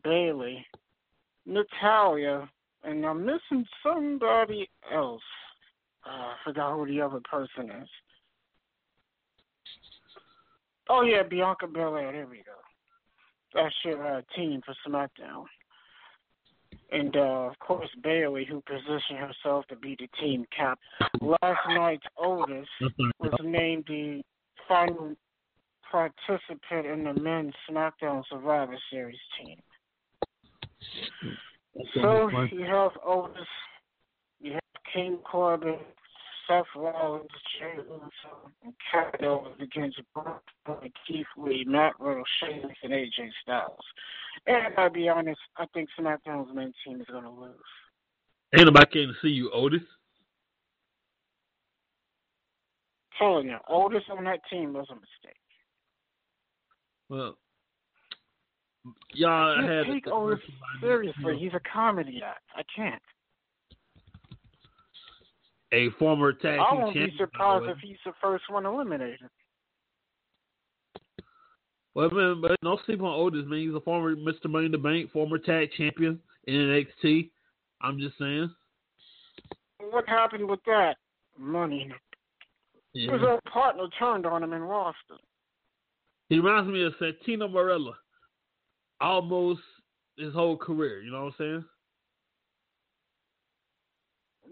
Bayley, 0.02 0.66
Natalya, 1.46 2.48
and 2.84 3.04
I'm 3.06 3.24
missing 3.24 3.64
somebody 3.82 4.68
else. 4.92 5.22
Uh, 6.04 6.10
I 6.10 6.34
forgot 6.44 6.76
who 6.76 6.86
the 6.86 7.00
other 7.00 7.20
person 7.30 7.70
is. 7.70 7.88
Oh 10.88 11.02
yeah, 11.02 11.22
Bianca 11.22 11.68
Belair. 11.68 12.12
There 12.12 12.26
we 12.26 12.38
go. 12.38 12.52
That's 13.54 13.74
your 13.84 14.18
uh, 14.18 14.22
team 14.34 14.62
for 14.64 14.74
SmackDown. 14.86 15.44
And 16.92 17.16
uh, 17.16 17.48
of 17.48 17.58
course 17.58 17.88
Bayley, 18.02 18.44
who 18.48 18.62
positioned 18.66 19.18
herself 19.18 19.66
to 19.68 19.76
be 19.76 19.96
the 19.98 20.08
team 20.20 20.44
cap. 20.56 20.78
Last 21.20 21.60
night's 21.68 22.04
Otis 22.18 22.68
was 23.18 23.32
named 23.42 23.84
the 23.88 24.22
final 24.68 25.14
participant 25.90 26.86
in 26.86 27.04
the 27.04 27.14
men's 27.20 27.54
SmackDown 27.70 28.22
Survivor 28.30 28.76
Series 28.90 29.18
team. 29.38 29.58
So 31.94 32.28
you 32.50 32.64
have 32.64 32.92
Otis, 33.04 33.46
you 34.40 34.52
have 34.52 34.60
King 34.92 35.18
Corbin, 35.24 35.78
Seth 36.52 36.66
Rollins, 36.76 37.28
Jey 37.58 37.82
Uso, 37.88 38.50
and 38.64 38.74
Kevin 38.90 39.26
Owens 39.26 39.56
against 39.60 40.00
Brock 40.14 40.42
Keith 41.06 41.26
Lee, 41.36 41.64
Matt 41.66 41.92
Riddle, 41.98 42.24
Sheamus, 42.40 42.76
and 42.82 42.92
AJ 42.92 43.30
Styles. 43.42 43.78
And 44.46 44.74
I'll 44.76 44.90
be 44.90 45.08
honest, 45.08 45.40
I 45.56 45.66
think 45.72 45.88
SmackDown's 45.98 46.54
main 46.54 46.72
team 46.84 47.00
is 47.00 47.06
going 47.06 47.24
to 47.24 47.30
lose. 47.30 47.54
Ain't 48.54 48.66
nobody 48.66 48.86
came 48.92 49.08
to 49.08 49.14
see 49.22 49.32
you, 49.32 49.50
Otis. 49.52 49.82
Telling 53.18 53.48
you, 53.48 53.58
Otis 53.68 54.02
on 54.10 54.24
that 54.24 54.40
team 54.50 54.72
was 54.74 54.86
a 54.90 54.94
mistake. 54.94 55.36
Well, 57.08 57.38
y'all 59.14 59.58
I 59.58 59.66
had 59.66 59.86
take 59.86 60.06
Otis 60.08 60.40
seriously. 60.80 61.38
He's 61.38 61.52
a 61.54 61.60
comedy 61.72 62.20
act. 62.24 62.42
I 62.56 62.62
can't. 62.74 63.02
A 65.72 65.88
former 65.98 66.32
tag 66.34 66.58
I 66.58 66.74
won't 66.74 66.94
be 66.94 67.14
surprised 67.18 67.64
if 67.66 67.78
he's 67.78 67.96
the 68.04 68.12
first 68.20 68.44
one 68.50 68.66
eliminated. 68.66 69.30
Well, 71.94 72.10
man, 72.10 72.40
but 72.40 72.56
no 72.62 72.78
sleep 72.84 73.00
on 73.02 73.06
Otis, 73.06 73.44
man. 73.46 73.60
He's 73.60 73.74
a 73.74 73.80
former 73.80 74.14
Mr. 74.14 74.48
Money 74.48 74.66
in 74.66 74.72
the 74.72 74.78
Bank, 74.78 75.10
former 75.12 75.38
tag 75.38 75.70
champion 75.76 76.20
in 76.46 76.54
NXT. 76.54 77.30
I'm 77.80 77.98
just 77.98 78.18
saying. 78.18 78.50
What 79.90 80.08
happened 80.08 80.48
with 80.48 80.60
that? 80.66 80.96
Money. 81.38 81.90
Yeah. 82.94 83.12
His 83.12 83.22
old 83.22 83.42
partner 83.44 83.84
turned 83.98 84.26
on 84.26 84.42
him 84.42 84.52
and 84.52 84.68
lost 84.68 84.98
it. 85.10 85.20
He 86.28 86.38
reminds 86.38 86.70
me 86.70 86.84
of 86.84 86.92
Santino 87.00 87.50
Marella. 87.50 87.94
Almost 89.00 89.60
his 90.16 90.32
whole 90.32 90.56
career, 90.56 91.00
you 91.00 91.10
know 91.10 91.24
what 91.24 91.34
I'm 91.34 91.34
saying? 91.38 91.64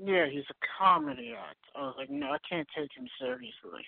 Yeah, 0.02 0.26
he's 0.30 0.44
a 0.50 0.54
comedy 0.78 1.34
act. 1.38 1.58
I 1.76 1.82
was 1.82 1.94
like, 1.98 2.10
no, 2.10 2.28
I 2.28 2.38
can't 2.48 2.66
take 2.76 2.90
him 2.96 3.06
seriously. 3.20 3.84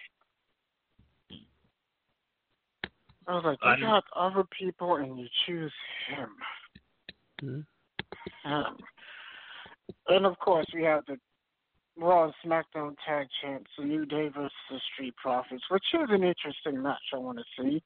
I 3.27 3.35
was 3.35 3.45
like, 3.45 3.59
you 3.79 3.87
got 3.87 4.05
other 4.15 4.45
people 4.59 4.97
and 4.97 5.19
you 5.19 5.27
choose 5.47 5.73
him. 6.09 6.37
Mhm. 7.41 7.67
Um, 8.45 8.79
and 10.09 10.27
of 10.27 10.39
course, 10.39 10.67
we 10.75 10.83
have 10.83 11.05
the 11.07 11.19
Raw 11.97 12.25
and 12.25 12.35
SmackDown 12.45 12.97
Tag 13.07 13.29
Champs, 13.41 13.71
the 13.79 13.85
New 13.85 14.07
Day 14.07 14.29
versus 14.29 14.53
the 14.71 14.81
Street 14.93 15.15
Profits, 15.17 15.63
which 15.71 15.85
is 15.95 16.09
an 16.11 16.25
interesting 16.25 16.83
match 16.83 17.13
I 17.13 17.19
want 17.19 17.39
to 17.39 17.45
see. 17.57 17.83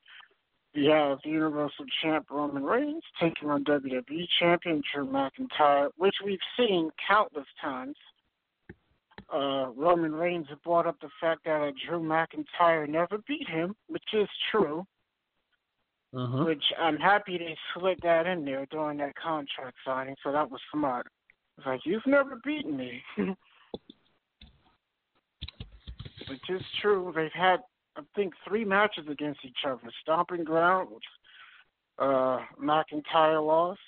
We 0.74 0.86
have 0.86 1.18
the 1.22 1.30
Universal 1.30 1.86
Champ 2.02 2.30
Roman 2.30 2.62
Reigns 2.62 3.02
taking 3.20 3.50
on 3.50 3.64
WWE 3.64 4.28
Champion 4.38 4.82
Drew 4.92 5.06
McIntyre, 5.06 5.90
which 5.96 6.16
we've 6.24 6.38
seen 6.56 6.90
countless 7.06 7.46
times 7.60 7.96
uh, 9.32 9.70
Roman 9.76 10.12
Reigns 10.12 10.46
brought 10.64 10.86
up 10.86 11.00
the 11.00 11.10
fact 11.20 11.44
that 11.44 11.60
uh, 11.60 11.70
Drew 11.86 12.00
McIntyre 12.00 12.88
never 12.88 13.18
beat 13.26 13.48
him, 13.48 13.74
which 13.88 14.04
is 14.12 14.28
true. 14.50 14.86
Uh-huh. 16.14 16.44
Which 16.44 16.62
I'm 16.80 16.96
happy 16.96 17.36
they 17.36 17.56
slid 17.74 17.98
that 18.02 18.26
in 18.26 18.44
there 18.44 18.66
during 18.70 18.98
that 18.98 19.16
contract 19.16 19.76
signing, 19.84 20.14
so 20.22 20.32
that 20.32 20.50
was 20.50 20.60
smart. 20.72 21.08
It's 21.58 21.66
like 21.66 21.80
you've 21.84 22.06
never 22.06 22.40
beaten 22.44 22.76
me, 22.76 23.02
which 26.28 26.48
is 26.48 26.62
true. 26.80 27.12
They've 27.14 27.30
had 27.34 27.60
I 27.96 28.02
think 28.14 28.34
three 28.46 28.64
matches 28.64 29.06
against 29.10 29.40
each 29.44 29.64
other. 29.66 29.80
Stomping 30.02 30.44
Ground, 30.44 30.88
uh, 31.98 32.38
McIntyre 32.62 33.44
lost. 33.44 33.80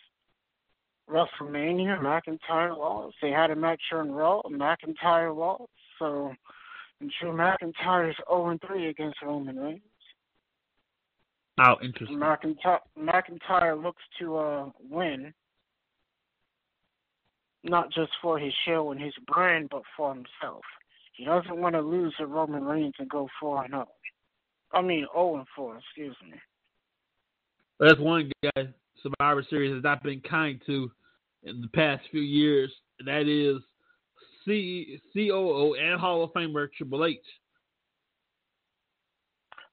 WrestleMania, 1.10 2.00
McIntyre 2.00 2.76
lost. 2.76 3.16
They 3.22 3.30
had 3.30 3.50
a 3.50 3.56
match 3.56 3.80
on 3.92 4.12
Raw, 4.12 4.42
McIntyre 4.42 5.34
lost. 5.36 5.70
So, 5.98 6.32
and 7.00 7.12
Drew 7.20 7.32
McIntyre 7.32 8.10
is 8.10 8.16
0 8.28 8.58
3 8.66 8.88
against 8.88 9.22
Roman 9.22 9.56
Reigns. 9.56 9.80
Oh, 11.60 11.76
interesting. 11.82 12.18
McIntyre, 12.18 12.80
McIntyre 12.98 13.82
looks 13.82 14.02
to 14.20 14.36
uh, 14.36 14.70
win, 14.90 15.32
not 17.64 17.90
just 17.92 18.12
for 18.22 18.38
his 18.38 18.52
show 18.66 18.92
and 18.92 19.00
his 19.00 19.14
brand, 19.26 19.68
but 19.70 19.82
for 19.96 20.14
himself. 20.14 20.62
He 21.14 21.24
doesn't 21.24 21.56
want 21.56 21.74
to 21.74 21.80
lose 21.80 22.14
to 22.18 22.26
Roman 22.26 22.64
Reigns 22.64 22.94
and 22.98 23.08
go 23.08 23.28
4 23.40 23.64
and 23.64 23.72
0. 23.72 23.88
I 24.72 24.82
mean, 24.82 25.06
0 25.12 25.36
and 25.38 25.46
4, 25.56 25.78
excuse 25.78 26.16
me. 26.24 26.38
That's 27.80 27.98
one 27.98 28.30
guy 28.42 28.68
Survivor 29.02 29.44
Series 29.48 29.74
has 29.74 29.82
not 29.82 30.02
been 30.02 30.20
kind 30.20 30.60
to 30.66 30.90
in 31.44 31.60
the 31.60 31.68
past 31.68 32.02
few 32.10 32.20
years, 32.20 32.72
and 32.98 33.08
that 33.08 33.28
is 33.28 33.62
C- 34.44 35.00
COO 35.12 35.74
and 35.74 36.00
Hall 36.00 36.22
of 36.24 36.32
Famer 36.32 36.68
Triple 36.76 37.04
H. 37.04 37.18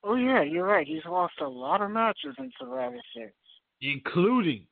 Oh 0.04 0.16
yeah, 0.16 0.44
you're 0.44 0.68
right. 0.68 0.86
He's 0.86 1.06
lost 1.06 1.34
a 1.42 1.48
lot 1.48 1.82
of 1.82 1.90
matches 1.90 2.36
in 2.38 2.52
Survivor 2.60 2.98
Series, 3.14 3.34
including 3.82 4.68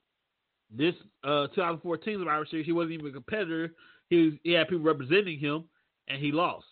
this 0.69 0.93
uh, 1.23 1.47
2014 1.47 2.19
Survivor 2.19 2.45
Series. 2.49 2.65
He 2.65 2.71
wasn't 2.71 2.93
even 2.93 3.07
a 3.07 3.11
competitor. 3.11 3.73
He 4.09 4.17
was, 4.17 4.33
he 4.43 4.51
had 4.51 4.67
people 4.67 4.83
representing 4.83 5.39
him, 5.39 5.63
and 6.07 6.21
he 6.21 6.31
lost. 6.31 6.65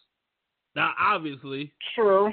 Now, 0.76 0.94
obviously, 1.00 1.74
true. 1.96 2.32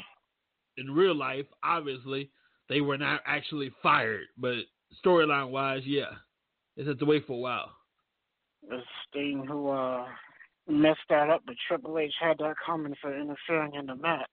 In 0.76 0.90
real 0.90 1.14
life, 1.14 1.46
obviously, 1.64 2.30
they 2.68 2.80
were 2.80 2.98
not 2.98 3.20
actually 3.26 3.72
fired, 3.82 4.26
but 4.36 4.54
storyline 5.04 5.50
wise, 5.50 5.82
yeah, 5.84 6.10
they 6.76 6.84
had 6.84 6.98
to 6.98 7.04
wait 7.04 7.26
for 7.26 7.32
a 7.32 7.36
while. 7.36 7.72
The 8.66 8.80
Sting 9.08 9.44
who 9.46 9.68
uh, 9.68 10.06
messed 10.66 10.98
that 11.10 11.30
up, 11.30 11.42
but 11.46 11.54
Triple 11.66 11.98
H 11.98 12.12
had 12.20 12.38
that 12.38 12.54
coming 12.64 12.94
for 13.00 13.16
interfering 13.16 13.74
in 13.74 13.86
the 13.86 13.96
match. 13.96 14.28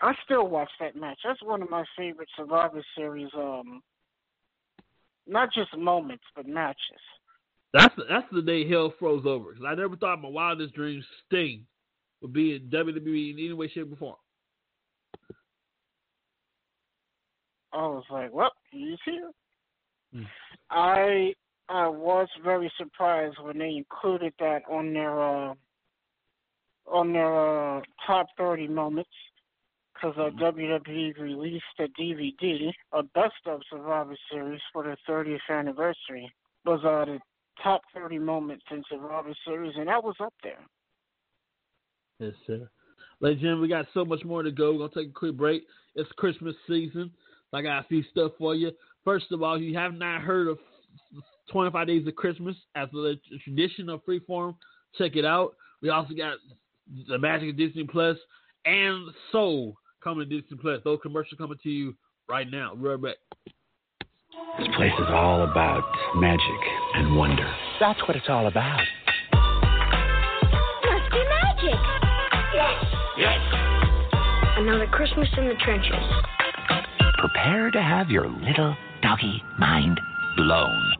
I 0.00 0.14
still 0.24 0.48
watch 0.48 0.70
that 0.80 0.96
match. 0.96 1.18
That's 1.24 1.42
one 1.42 1.62
of 1.62 1.70
my 1.70 1.84
favorite 1.96 2.28
Survivor 2.36 2.82
Series. 2.96 3.30
Um, 3.36 3.82
not 5.26 5.52
just 5.52 5.76
moments, 5.76 6.24
but 6.34 6.46
matches. 6.46 6.76
That's 7.72 7.94
the, 7.96 8.04
that's 8.08 8.26
the 8.32 8.42
day 8.42 8.68
hell 8.68 8.92
froze 8.98 9.24
over. 9.24 9.52
Cause 9.52 9.62
I 9.66 9.74
never 9.74 9.96
thought 9.96 10.20
my 10.20 10.28
wildest 10.28 10.74
dreams 10.74 11.04
Sting 11.26 11.64
would 12.20 12.32
be 12.32 12.56
in 12.56 12.62
WWE 12.68 13.32
in 13.32 13.38
any 13.38 13.52
way, 13.52 13.68
shape, 13.68 13.92
or 13.92 13.96
form. 13.96 14.16
I 17.72 17.86
was 17.86 18.04
like, 18.10 18.32
"Well, 18.32 18.52
he's 18.70 18.98
here." 19.04 19.30
Hmm. 20.12 20.22
I 20.70 21.34
I 21.68 21.88
was 21.88 22.28
very 22.44 22.70
surprised 22.76 23.36
when 23.40 23.58
they 23.58 23.76
included 23.76 24.34
that 24.38 24.62
on 24.70 24.92
their 24.92 25.20
uh, 25.20 25.54
on 26.86 27.12
their 27.12 27.78
uh, 27.78 27.80
top 28.06 28.26
thirty 28.36 28.68
moments 28.68 29.10
because 30.02 30.16
uh, 30.18 30.42
WWE 30.42 31.18
released 31.18 31.64
a 31.78 31.86
DVD, 32.00 32.70
a 32.92 33.02
best 33.02 33.34
of 33.46 33.60
Survivor 33.70 34.16
Series 34.30 34.60
for 34.72 34.82
their 34.82 34.96
30th 35.08 35.38
anniversary. 35.48 36.32
Was 36.64 36.80
uh, 36.84 37.04
the 37.04 37.18
top 37.62 37.82
30 37.94 38.18
moments 38.18 38.64
in 38.70 38.82
Survivor 38.90 39.34
Series, 39.46 39.74
and 39.76 39.88
that 39.88 40.02
was 40.02 40.14
up 40.20 40.34
there. 40.42 40.58
Yes, 42.18 42.32
sir. 42.46 42.68
Ladies 43.20 43.36
and 43.36 43.42
gentlemen, 43.42 43.62
we 43.62 43.68
got 43.68 43.86
so 43.94 44.04
much 44.04 44.24
more 44.24 44.42
to 44.42 44.50
go. 44.50 44.72
We're 44.72 44.88
gonna 44.88 45.04
take 45.04 45.10
a 45.10 45.18
quick 45.18 45.36
break. 45.36 45.64
It's 45.94 46.10
Christmas 46.12 46.54
season. 46.66 47.10
I 47.52 47.62
got 47.62 47.84
a 47.84 47.88
few 47.88 48.02
stuff 48.10 48.32
for 48.38 48.54
you. 48.54 48.72
First 49.04 49.32
of 49.32 49.42
all, 49.42 49.60
you 49.60 49.76
have 49.76 49.94
not 49.94 50.22
heard 50.22 50.48
of 50.48 50.58
25 51.50 51.86
Days 51.86 52.06
of 52.06 52.14
Christmas 52.14 52.56
as 52.76 52.88
a 52.94 53.14
tradition 53.44 53.88
of 53.88 54.00
Freeform, 54.04 54.56
check 54.96 55.16
it 55.16 55.24
out. 55.24 55.54
We 55.80 55.88
also 55.90 56.14
got 56.14 56.36
the 57.08 57.18
Magic 57.18 57.50
of 57.50 57.56
Disney 57.56 57.84
Plus 57.84 58.16
and 58.64 59.08
Soul 59.32 59.74
coming 60.02 60.28
to 60.28 60.40
Disney 60.40 60.56
Plus. 60.60 60.80
Those 60.84 60.98
commercials 61.02 61.38
coming 61.38 61.58
to 61.62 61.68
you 61.68 61.94
right 62.28 62.48
now. 62.50 62.72
We'll 62.74 62.96
right 62.96 63.02
back. 63.02 63.16
This 64.58 64.68
place 64.76 64.92
is 64.98 65.06
all 65.08 65.42
about 65.44 65.82
magic 66.16 66.42
and 66.94 67.16
wonder. 67.16 67.50
That's 67.80 68.00
what 68.06 68.16
it's 68.16 68.28
all 68.28 68.46
about. 68.46 68.80
Must 70.84 71.10
be 71.10 71.24
magic. 71.24 71.80
Yes. 72.54 72.84
Yes. 73.18 73.38
Another 74.58 74.86
Christmas 74.86 75.28
in 75.36 75.48
the 75.48 75.54
trenches. 75.64 75.92
Prepare 77.18 77.70
to 77.70 77.82
have 77.82 78.10
your 78.10 78.28
little 78.28 78.74
doggy 79.02 79.42
mind 79.58 80.00
blown. 80.36 80.94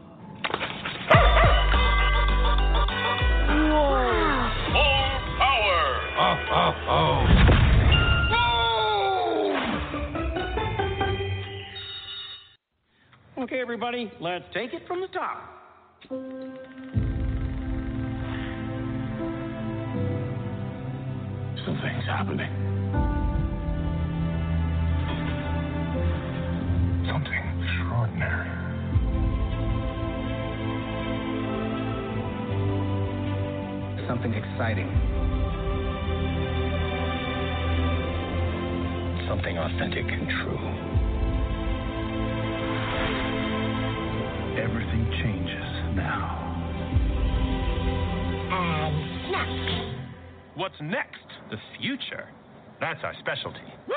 Wow. 3.49 4.53
More 4.73 5.21
power. 5.38 5.85
Oh, 6.19 6.37
oh, 6.53 6.75
oh. 13.38 13.43
Okay, 13.45 13.61
everybody, 13.61 14.12
let's 14.21 14.45
take 14.53 14.75
it 14.75 14.87
from 14.87 15.01
the 15.01 15.09
top. 15.09 15.49
Something's 21.65 22.05
happening. 22.07 22.71
Something 34.12 34.35
exciting. 34.35 34.88
Something 39.27 39.57
authentic 39.57 40.05
and 40.05 40.29
true. 40.29 40.61
Everything 44.62 45.09
changes 45.25 45.96
now. 45.96 46.29
And 48.53 49.33
next. 49.33 50.57
What's 50.57 50.77
next? 50.83 51.25
The 51.51 51.57
future. 51.81 52.29
That's 52.81 53.01
our 53.05 53.14
specialty. 53.18 53.64
Do 53.88 53.94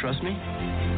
trust 0.00 0.22
me? 0.22 0.97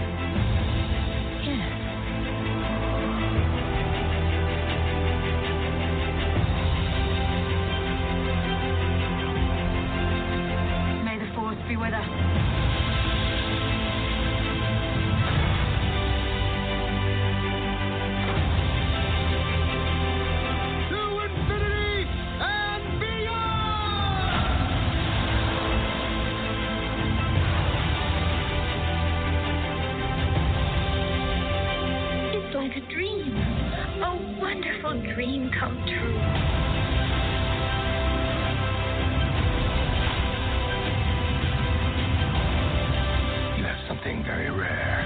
Very 44.41 44.51
rare. 44.51 45.01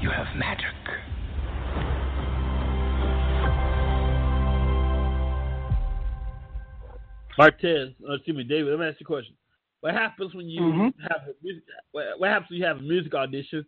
You 0.00 0.10
have 0.10 0.26
magic. 0.36 0.66
Martez, 7.38 7.94
uh, 8.08 8.14
excuse 8.14 8.36
me, 8.36 8.44
David. 8.44 8.70
Let 8.70 8.78
me 8.78 8.86
ask 8.86 9.00
you 9.00 9.04
a 9.04 9.06
question. 9.06 9.34
What 9.80 9.94
happens 9.94 10.34
when 10.34 10.48
you 10.48 10.60
mm-hmm. 10.60 11.02
have 11.02 11.22
a 11.28 11.32
music? 11.42 11.64
What 11.90 12.30
happens 12.30 12.50
when 12.50 12.60
you 12.60 12.66
have 12.66 12.78
a 12.78 12.82
music 12.82 13.14
audition, 13.14 13.66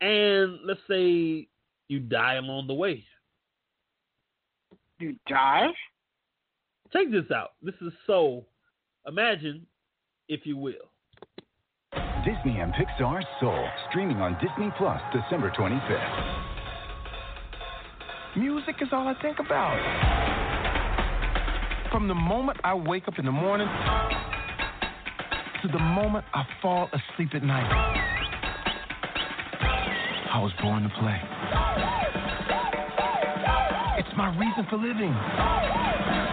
and 0.00 0.58
let's 0.64 0.80
say 0.88 1.46
you 1.88 2.00
die 2.00 2.34
along 2.34 2.68
the 2.68 2.74
way? 2.74 3.04
You 4.98 5.16
die? 5.28 5.68
Check 6.92 7.10
this 7.10 7.30
out. 7.34 7.52
This 7.62 7.74
is 7.80 7.92
so. 8.06 8.44
Imagine, 9.06 9.66
if 10.28 10.44
you 10.44 10.56
will. 10.56 10.74
Disney 12.24 12.60
and 12.60 12.72
Pixar's 12.74 13.26
Soul, 13.40 13.66
streaming 13.90 14.18
on 14.18 14.34
Disney 14.34 14.70
Plus 14.78 15.00
December 15.12 15.50
25th. 15.58 16.52
Music 18.36 18.76
is 18.80 18.88
all 18.92 19.08
I 19.08 19.14
think 19.20 19.38
about. 19.40 19.76
From 21.90 22.08
the 22.08 22.14
moment 22.14 22.58
I 22.64 22.74
wake 22.74 23.08
up 23.08 23.18
in 23.18 23.24
the 23.24 23.32
morning 23.32 23.66
to 25.62 25.68
the 25.68 25.78
moment 25.78 26.24
I 26.32 26.44
fall 26.60 26.88
asleep 26.88 27.34
at 27.34 27.42
night. 27.42 27.70
I 30.32 30.38
was 30.40 30.52
born 30.62 30.82
to 30.84 30.88
play. 31.00 31.20
It's 33.98 34.16
my 34.16 34.28
reason 34.38 34.66
for 34.70 34.76
living. 34.76 36.31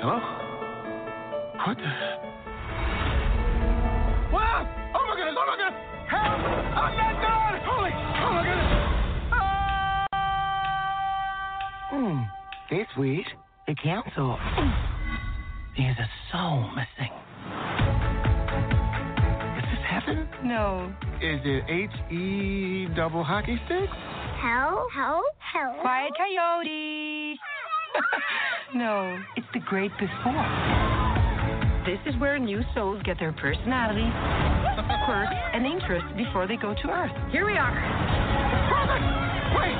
Hello? 0.00 0.16
What 1.66 1.76
the? 1.76 1.92
What? 4.32 4.64
Oh 4.96 5.04
my 5.06 5.14
goodness! 5.14 5.36
Oh 5.36 5.44
my 5.46 5.56
goodness! 5.60 5.76
Help! 6.08 6.40
I'm 6.80 6.96
not 6.96 7.20
done! 7.20 7.60
Holy! 7.68 7.92
Oh 7.92 8.32
my 8.32 8.42
goodness! 8.48 8.72
Ah! 9.32 10.08
Hmm. 11.90 12.24
This 12.70 12.88
week, 12.98 13.26
the 13.66 13.74
council. 13.74 14.38
There's 15.76 15.98
a 15.98 16.08
soul 16.32 16.64
missing. 16.70 17.12
Is 19.58 19.64
this 19.68 19.84
heaven? 19.86 20.28
No. 20.44 20.90
Is 21.20 21.44
it 21.44 21.64
H 21.68 21.90
E 22.10 22.88
double 22.96 23.22
hockey 23.22 23.60
stick? 23.66 23.90
Hell? 24.40 24.88
Hell? 24.94 25.22
Hell? 25.52 25.76
Quiet 25.82 26.12
coyote. 26.16 27.36
no, 28.74 29.18
it's 29.36 29.46
the 29.52 29.60
great 29.60 29.90
before. 29.98 30.46
This 31.86 31.98
is 32.06 32.18
where 32.20 32.38
new 32.38 32.60
souls 32.74 33.00
get 33.04 33.18
their 33.18 33.32
personalities, 33.32 34.12
quirks, 35.06 35.34
and 35.54 35.66
interests 35.66 36.08
before 36.16 36.46
they 36.46 36.56
go 36.56 36.74
to 36.74 36.88
Earth. 36.88 37.10
Here 37.32 37.46
we 37.46 37.54
are. 37.56 37.74
Wait! 39.56 39.76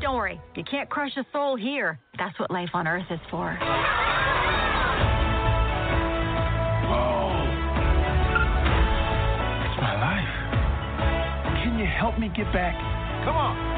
Don't 0.00 0.16
worry, 0.16 0.40
you 0.56 0.64
can't 0.64 0.90
crush 0.90 1.16
a 1.16 1.24
soul 1.32 1.56
here. 1.56 1.98
That's 2.18 2.38
what 2.40 2.50
life 2.50 2.70
on 2.74 2.88
Earth 2.88 3.06
is 3.10 3.20
for. 3.30 3.54
Whoa. 6.90 7.32
It's 9.64 9.80
my 9.80 9.94
life. 10.02 10.28
Can 11.62 11.78
you 11.78 11.86
help 11.86 12.18
me 12.18 12.28
get 12.36 12.52
back? 12.52 12.74
Come 13.24 13.36
on. 13.36 13.71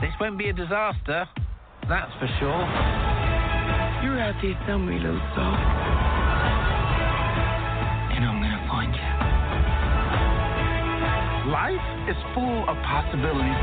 This 0.00 0.16
won't 0.18 0.38
be 0.38 0.48
a 0.48 0.52
disaster, 0.54 1.28
that's 1.86 2.12
for 2.16 2.28
sure. 2.40 2.64
You're 4.00 4.16
out 4.16 4.32
there 4.40 4.56
somewhere, 4.66 4.96
little 4.96 5.20
soul. 5.36 5.54
And 8.16 8.24
I'm 8.24 8.40
gonna 8.40 8.64
find 8.64 8.96
you. 8.96 9.04
Life 11.52 11.84
is 12.08 12.16
full 12.32 12.64
of 12.64 12.80
possibilities. 12.80 13.60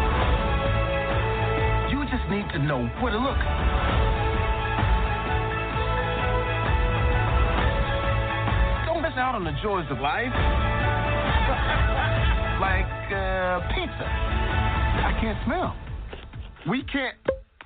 You 1.89 2.05
just 2.05 2.29
need 2.29 2.45
to 2.53 2.61
know 2.61 2.85
where 3.01 3.09
to 3.09 3.17
look. 3.17 3.41
Don't 8.85 9.01
miss 9.01 9.17
out 9.17 9.33
on 9.33 9.43
the 9.43 9.57
joys 9.65 9.89
of 9.89 9.97
life. 10.05 10.29
like 12.61 12.85
uh, 13.09 13.57
pizza. 13.73 14.05
I 14.05 15.17
can't 15.19 15.41
smell. 15.43 15.73
We 16.69 16.83
can't. 16.83 17.15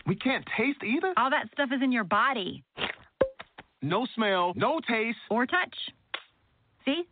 We 0.08 0.15
can't 0.15 0.45
taste 0.58 0.84
either. 0.84 1.13
All 1.17 1.30
that 1.30 1.47
stuff 1.54 1.69
is 1.71 1.82
in 1.84 1.91
your 1.91 2.04
body. 2.04 2.63
No 3.82 4.06
smell, 4.15 4.54
no 4.56 4.80
taste, 4.88 5.17
or 5.30 5.45
touch. 5.45 5.75
See? 6.86 7.04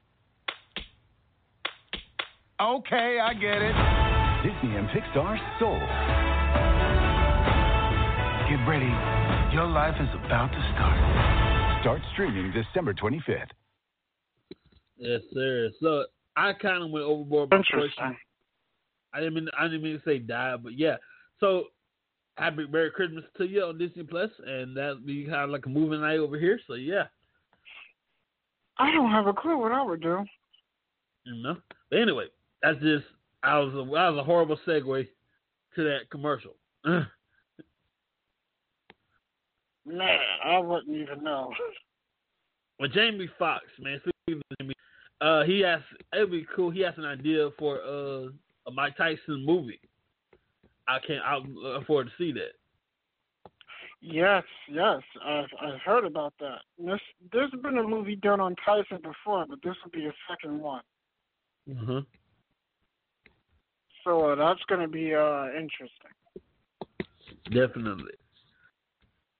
Okay, 2.62 3.20
I 3.20 3.34
get 3.34 3.62
it. 3.62 3.76
Disney 4.44 4.76
and 4.76 4.89
Pixar's 4.89 5.39
Soul. 5.60 5.80
Get 8.50 8.68
ready. 8.68 8.92
Your 9.54 9.68
life 9.68 9.96
is 10.00 10.10
about 10.26 10.52
to 10.52 10.72
start. 10.74 11.82
Start 11.82 12.02
streaming 12.13 12.52
December 12.52 12.94
25th. 12.94 13.48
Yes, 14.98 15.22
sir. 15.34 15.70
So 15.82 16.06
I 16.36 16.54
kind 16.54 16.84
of 16.84 16.89
went 16.92 17.06
overboard. 17.06 17.54
Interesting. 17.54 18.18
I 19.13 19.20
didn't 19.20 19.36
mean 19.36 19.48
I 19.58 19.63
didn't 19.63 19.82
mean 19.84 19.98
to 19.98 20.04
say 20.04 20.20
die, 20.20 20.56
but 20.62 20.78
yeah. 20.78 20.98
So 21.39 21.65
happy 22.38 22.67
Merry 22.67 22.91
Christmas 22.91 23.23
to 23.38 23.45
you 23.45 23.63
on 23.63 23.78
Disney 23.78 24.04
Plus, 24.04 24.30
and 24.45 24.75
that'll 24.75 24.97
be 24.97 25.25
kind 25.25 25.43
of 25.43 25.49
like 25.49 25.65
a 25.65 25.69
movie 25.69 25.97
night 25.97 26.19
over 26.19 26.39
here. 26.39 26.60
So 26.67 26.73
yeah. 26.73 27.06
I 28.78 28.91
don't 28.91 29.12
have 29.12 29.28
a 29.28 29.34
clue 29.34 29.58
what 29.58 29.71
I 29.73 29.84
would 29.84 30.02
do. 30.02 30.25
You 31.25 31.43
know. 31.43 31.58
But 31.89 31.99
anyway, 31.99 32.25
that's 32.62 32.80
just 32.80 33.06
I 33.43 33.58
was 33.60 33.73
a, 33.73 33.78
that 33.78 34.10
was 34.10 34.17
a 34.19 34.23
horrible 34.23 34.60
segue 34.65 35.08
to 35.75 35.84
that 35.84 36.10
commercial. 36.10 36.56
Man, 39.86 40.19
I 40.45 40.60
wouldn't 40.60 40.95
even 40.95 41.23
know. 41.23 41.54
Well, 42.80 42.88
Jamie 42.88 43.30
Foxx, 43.38 43.65
man, 43.78 43.99
uh, 45.19 45.43
he 45.43 45.60
has 45.60 45.82
it'd 46.13 46.32
be 46.32 46.45
cool. 46.56 46.69
He 46.69 46.80
has 46.80 46.93
an 46.95 47.04
idea 47.04 47.49
for 47.60 47.82
uh, 47.82 48.30
a 48.67 48.71
Mike 48.73 48.95
Tyson 48.95 49.45
movie. 49.45 49.82
I 50.89 50.97
can't. 51.06 51.23
I'm 51.23 51.56
looking 51.56 52.06
to 52.06 52.12
see 52.17 52.32
that. 52.34 52.54
Yes, 54.02 54.43
yes, 54.71 55.02
I've 55.25 55.49
I've 55.62 55.80
heard 55.86 56.06
about 56.06 56.34
that. 56.39 56.60
This 56.78 56.99
there's 57.32 57.52
been 57.62 57.78
a 57.78 57.84
movie 57.84 58.15
done 58.15 58.39
on 58.39 58.56
Tyson 58.65 58.97
before, 59.04 59.45
but 59.47 59.60
this 59.63 59.75
will 59.84 59.91
be 59.91 60.06
a 60.06 60.13
second 60.30 60.60
one. 60.60 60.82
Mhm. 61.69 62.06
So 64.04 64.32
uh, 64.32 64.36
that's 64.36 64.63
going 64.67 64.82
to 64.82 64.88
be 64.88 65.13
uh, 65.13 65.47
interesting. 65.47 66.12
Definitely. 67.52 68.13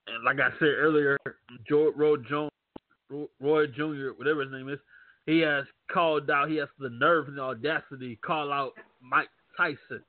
And 0.07 0.23
like 0.25 0.39
I 0.39 0.49
said 0.59 0.67
earlier, 0.67 1.17
Joe, 1.67 1.91
Roy 1.95 2.17
Jones, 2.17 2.51
Roy 3.39 3.67
Jr., 3.67 4.09
whatever 4.17 4.41
his 4.41 4.51
name 4.51 4.69
is, 4.69 4.79
he 5.25 5.39
has 5.39 5.65
called 5.91 6.29
out. 6.29 6.49
He 6.49 6.57
has 6.57 6.67
the 6.79 6.89
nerve 6.89 7.27
and 7.27 7.38
the 7.38 7.41
audacity 7.41 8.15
to 8.15 8.21
call 8.21 8.51
out 8.51 8.73
Mike 9.01 9.29
Tyson, 9.55 10.03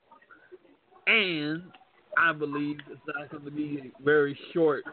and 1.07 1.63
I 2.17 2.33
believe 2.33 2.79
it's 2.91 3.01
not 3.07 3.31
going 3.31 3.45
to 3.45 3.51
be 3.51 3.93
very 4.05 4.39
short. 4.53 4.85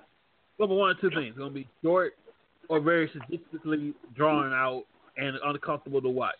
Number 0.59 0.75
one 0.75 0.91
or 0.91 0.95
two 1.01 1.09
things: 1.09 1.29
it's 1.29 1.37
going 1.37 1.51
to 1.51 1.55
be 1.55 1.67
short 1.83 2.13
or 2.69 2.79
very 2.79 3.09
statistically 3.09 3.93
drawn 4.15 4.53
out 4.53 4.83
and 5.17 5.37
uncomfortable 5.43 6.01
to 6.01 6.09
watch. 6.09 6.35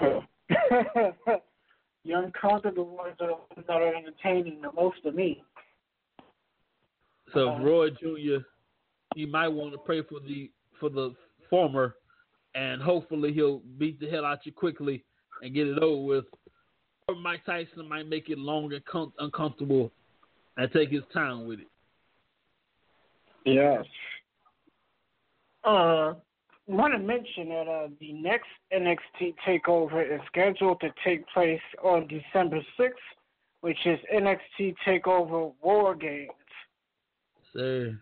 the 2.04 2.12
uncomfortable 2.12 2.96
ones 2.96 3.14
are 3.20 3.26
the 3.26 3.32
ones 3.32 3.66
that 3.66 3.76
are 3.76 3.94
entertaining 3.94 4.60
the 4.62 4.72
most 4.72 5.02
to 5.02 5.12
me. 5.12 5.42
So 7.32 7.50
uh, 7.50 7.58
Roy 7.60 7.90
Jr. 7.90 8.42
He 9.14 9.26
might 9.26 9.48
want 9.48 9.72
to 9.72 9.78
pray 9.78 10.02
for 10.02 10.20
the 10.20 10.50
for 10.78 10.88
the 10.88 11.14
former, 11.48 11.96
and 12.54 12.80
hopefully 12.80 13.32
he'll 13.32 13.60
beat 13.78 14.00
the 14.00 14.08
hell 14.08 14.24
out 14.24 14.44
you 14.44 14.52
quickly 14.52 15.04
and 15.42 15.54
get 15.54 15.66
it 15.66 15.78
over 15.78 16.02
with. 16.02 16.24
Or 17.10 17.16
Mike 17.16 17.44
Tyson 17.44 17.88
might 17.88 18.08
make 18.08 18.28
it 18.28 18.38
long 18.38 18.72
and 18.72 18.84
com- 18.84 19.12
uncomfortable 19.18 19.90
and 20.56 20.70
take 20.72 20.90
his 20.90 21.02
time 21.12 21.46
with 21.46 21.58
it. 21.58 21.66
Yes. 23.44 23.84
Uh, 25.64 26.14
want 26.68 26.92
to 26.92 26.98
mention 27.00 27.48
that 27.48 27.66
uh, 27.66 27.88
the 27.98 28.12
next 28.12 28.46
NXT 28.72 29.34
takeover 29.46 30.04
is 30.04 30.20
scheduled 30.28 30.80
to 30.82 30.90
take 31.04 31.26
place 31.34 31.60
on 31.82 32.06
December 32.06 32.60
6th, 32.78 32.90
which 33.62 33.78
is 33.86 33.98
NXT 34.14 34.76
Takeover 34.86 35.52
War 35.62 35.96
Games. 35.96 36.30
Sir. 37.52 37.98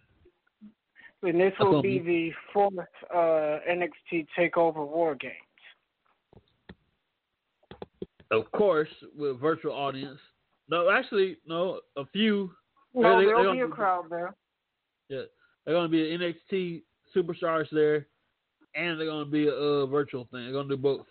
And 1.23 1.41
this 1.41 1.55
will 1.59 1.81
be 1.81 1.99
the 1.99 2.31
fourth 2.53 2.75
uh, 3.13 3.17
NXT 3.17 4.27
Takeover 4.39 4.87
War 4.87 5.15
Games. 5.15 5.35
Of 8.31 8.51
course, 8.53 8.89
with 9.17 9.41
virtual 9.41 9.73
audience. 9.73 10.19
No, 10.69 10.91
actually, 10.91 11.39
no, 11.47 11.81
a 11.97 12.05
few. 12.07 12.51
No, 12.95 13.19
they, 13.19 13.27
there'll 13.27 13.53
be 13.53 13.61
a 13.61 13.69
crowd 13.69 14.07
there. 14.11 14.35
Yeah, 15.09 15.23
they're 15.65 15.75
going 15.75 15.91
to 15.91 15.91
be 15.91 16.45
NXT 16.53 16.83
superstars 17.17 17.67
there 17.73 18.07
and 18.75 18.99
they're 18.99 19.07
gonna 19.07 19.25
be 19.25 19.49
a 19.49 19.55
uh, 19.55 19.87
virtual 19.87 20.27
thing. 20.31 20.45
They're 20.45 20.53
gonna 20.53 20.69
do 20.69 20.77
both. 20.77 21.07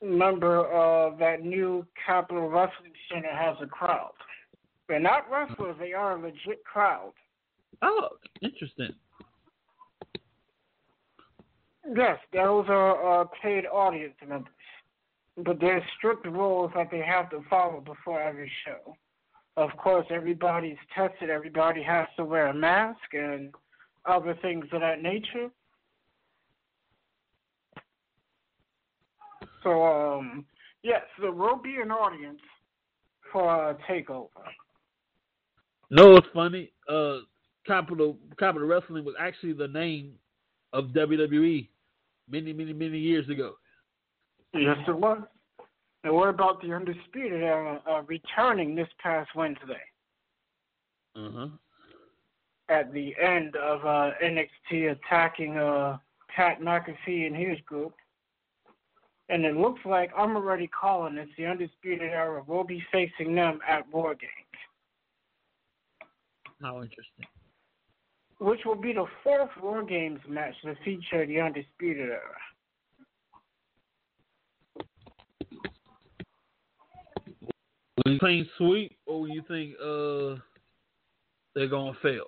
Remember, 0.00 0.72
uh, 0.72 1.16
that 1.16 1.42
new 1.42 1.84
Capitol 2.06 2.48
Wrestling 2.48 2.92
Center 3.12 3.34
has 3.34 3.56
a 3.60 3.66
crowd. 3.66 4.12
They're 4.86 5.00
not 5.00 5.30
wrestlers; 5.30 5.76
they 5.78 5.92
are 5.92 6.16
a 6.16 6.20
legit 6.20 6.64
crowd. 6.64 7.12
Oh, 7.82 8.08
interesting. 8.42 8.90
Yes, 11.96 12.18
those 12.32 12.66
are 12.68 13.22
uh, 13.22 13.24
paid 13.42 13.64
audience 13.66 14.14
members, 14.26 14.52
but 15.44 15.60
there's 15.60 15.82
strict 15.96 16.26
rules 16.26 16.70
that 16.74 16.90
they 16.90 17.00
have 17.00 17.30
to 17.30 17.42
follow 17.48 17.80
before 17.80 18.20
every 18.20 18.50
show. 18.66 18.94
Of 19.56 19.70
course, 19.76 20.06
everybody's 20.10 20.76
tested. 20.94 21.30
Everybody 21.30 21.82
has 21.82 22.06
to 22.16 22.24
wear 22.24 22.48
a 22.48 22.54
mask 22.54 23.00
and 23.12 23.52
other 24.04 24.36
things 24.40 24.66
of 24.72 24.80
that 24.80 25.02
nature. 25.02 25.48
So, 29.62 29.84
um, 29.84 30.44
yes, 30.82 31.02
there 31.20 31.32
will 31.32 31.56
be 31.56 31.76
an 31.82 31.90
audience 31.90 32.40
for 33.32 33.70
a 33.70 33.74
takeover. 33.90 34.28
No, 35.90 36.16
it's 36.16 36.26
funny. 36.32 36.72
Uh, 36.88 37.18
Capital 37.66 38.16
Capital 38.38 38.66
Wrestling 38.66 39.04
was 39.04 39.14
actually 39.18 39.52
the 39.52 39.68
name 39.68 40.12
of 40.72 40.86
WWE 40.86 41.68
many, 42.30 42.52
many, 42.52 42.72
many 42.72 42.98
years 42.98 43.28
ago. 43.28 43.54
Yes, 44.54 44.76
it 44.86 44.96
was. 44.96 45.22
And 46.04 46.14
what 46.14 46.28
about 46.28 46.62
the 46.62 46.72
Undisputed 46.72 47.42
Era 47.42 47.82
uh, 47.88 48.02
returning 48.06 48.74
this 48.74 48.88
past 49.02 49.30
Wednesday? 49.34 49.80
Uh 51.16 51.30
huh. 51.32 51.48
At 52.68 52.92
the 52.92 53.14
end 53.20 53.56
of 53.56 53.84
uh, 53.84 54.12
NXT 54.22 54.92
attacking 54.92 55.56
uh, 55.56 55.98
Pat 56.34 56.60
McAfee 56.60 57.26
and 57.26 57.34
his 57.34 57.58
group. 57.66 57.94
And 59.30 59.44
it 59.44 59.56
looks 59.56 59.80
like 59.84 60.10
I'm 60.16 60.36
already 60.36 60.68
calling 60.68 61.16
this 61.16 61.28
the 61.36 61.46
Undisputed 61.46 62.10
Era 62.10 62.42
will 62.46 62.64
be 62.64 62.82
facing 62.90 63.34
them 63.34 63.58
at 63.68 63.90
War 63.92 64.14
Games. 64.14 64.30
How 66.62 66.76
interesting. 66.76 67.26
Which 68.40 68.60
will 68.64 68.76
be 68.76 68.92
the 68.92 69.06
fourth 69.22 69.50
War 69.60 69.82
Games 69.82 70.20
match 70.28 70.54
to 70.64 70.74
feature 70.84 71.26
the 71.26 71.40
Undisputed 71.40 72.08
Era. 72.08 72.38
Think 78.20 78.48
sweet, 78.56 78.96
or 79.06 79.28
you 79.28 79.42
think 79.46 79.74
uh 79.82 80.40
they're 81.54 81.68
gonna 81.68 81.92
fail? 82.02 82.24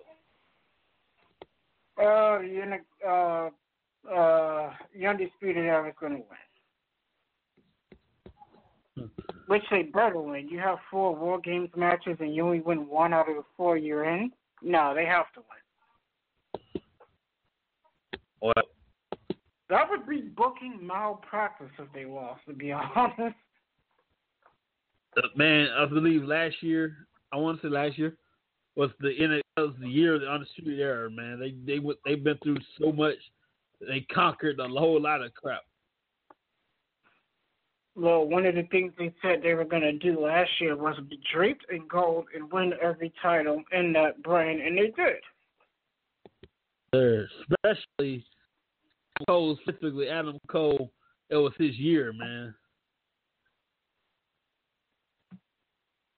Uh, 2.00 2.38
you 2.40 2.64
know, 2.66 2.78
uh, 3.06 3.50
uh, 4.10 4.72
the 4.98 5.06
undisputed 5.06 5.64
is 5.64 5.94
gonna 6.00 6.16
win. 6.16 6.24
Which 9.46 9.62
they 9.70 9.82
better 9.82 10.20
win. 10.20 10.48
You 10.48 10.58
have 10.60 10.78
four 10.90 11.14
War 11.14 11.38
Games 11.40 11.70
matches, 11.76 12.16
and 12.20 12.34
you 12.34 12.44
only 12.44 12.60
win 12.60 12.88
one 12.88 13.12
out 13.12 13.28
of 13.28 13.36
the 13.36 13.44
four 13.56 13.76
you're 13.76 14.04
in. 14.04 14.30
No, 14.62 14.94
they 14.94 15.04
have 15.04 15.26
to 15.34 15.40
win. 15.40 16.82
What? 18.38 18.66
That 19.68 19.90
would 19.90 20.06
be 20.08 20.20
booking 20.20 20.78
malpractice 20.80 21.70
if 21.78 21.92
they 21.92 22.04
lost. 22.04 22.42
To 22.48 22.54
be 22.54 22.72
honest. 22.96 23.36
Uh, 25.16 25.22
man, 25.36 25.68
I 25.76 25.86
believe 25.86 26.22
last 26.22 26.62
year, 26.62 27.06
I 27.32 27.36
want 27.36 27.60
to 27.60 27.66
say 27.66 27.72
last 27.72 27.98
year, 27.98 28.16
was 28.76 28.90
the 29.00 29.10
in 29.10 29.40
was 29.56 29.74
the 29.80 29.88
year 29.88 30.14
of 30.14 30.20
the 30.20 30.30
undisputed 30.30 30.78
era. 30.78 31.10
Man, 31.10 31.38
they 31.38 31.54
they 31.66 31.80
they've 32.04 32.22
been 32.22 32.38
through 32.42 32.58
so 32.80 32.92
much. 32.92 33.16
They 33.80 34.06
conquered 34.12 34.60
a 34.60 34.68
whole 34.68 35.00
lot 35.00 35.22
of 35.22 35.34
crap. 35.34 35.62
Well, 37.96 38.24
one 38.24 38.46
of 38.46 38.54
the 38.54 38.62
things 38.70 38.92
they 38.98 39.12
said 39.20 39.42
they 39.42 39.54
were 39.54 39.64
going 39.64 39.82
to 39.82 39.92
do 39.92 40.20
last 40.20 40.50
year 40.60 40.76
was 40.76 40.96
be 41.08 41.20
draped 41.32 41.66
in 41.70 41.88
gold 41.88 42.26
and 42.34 42.50
win 42.50 42.72
every 42.80 43.12
title 43.20 43.62
in 43.72 43.92
that 43.94 44.22
brand, 44.22 44.60
and 44.60 44.78
they 44.78 44.92
did. 44.96 45.20
Especially 47.50 48.24
Cole, 49.26 49.58
specifically 49.62 50.08
Adam 50.08 50.38
Cole. 50.48 50.90
It 51.28 51.36
was 51.36 51.52
his 51.58 51.76
year, 51.76 52.12
man. 52.12 52.54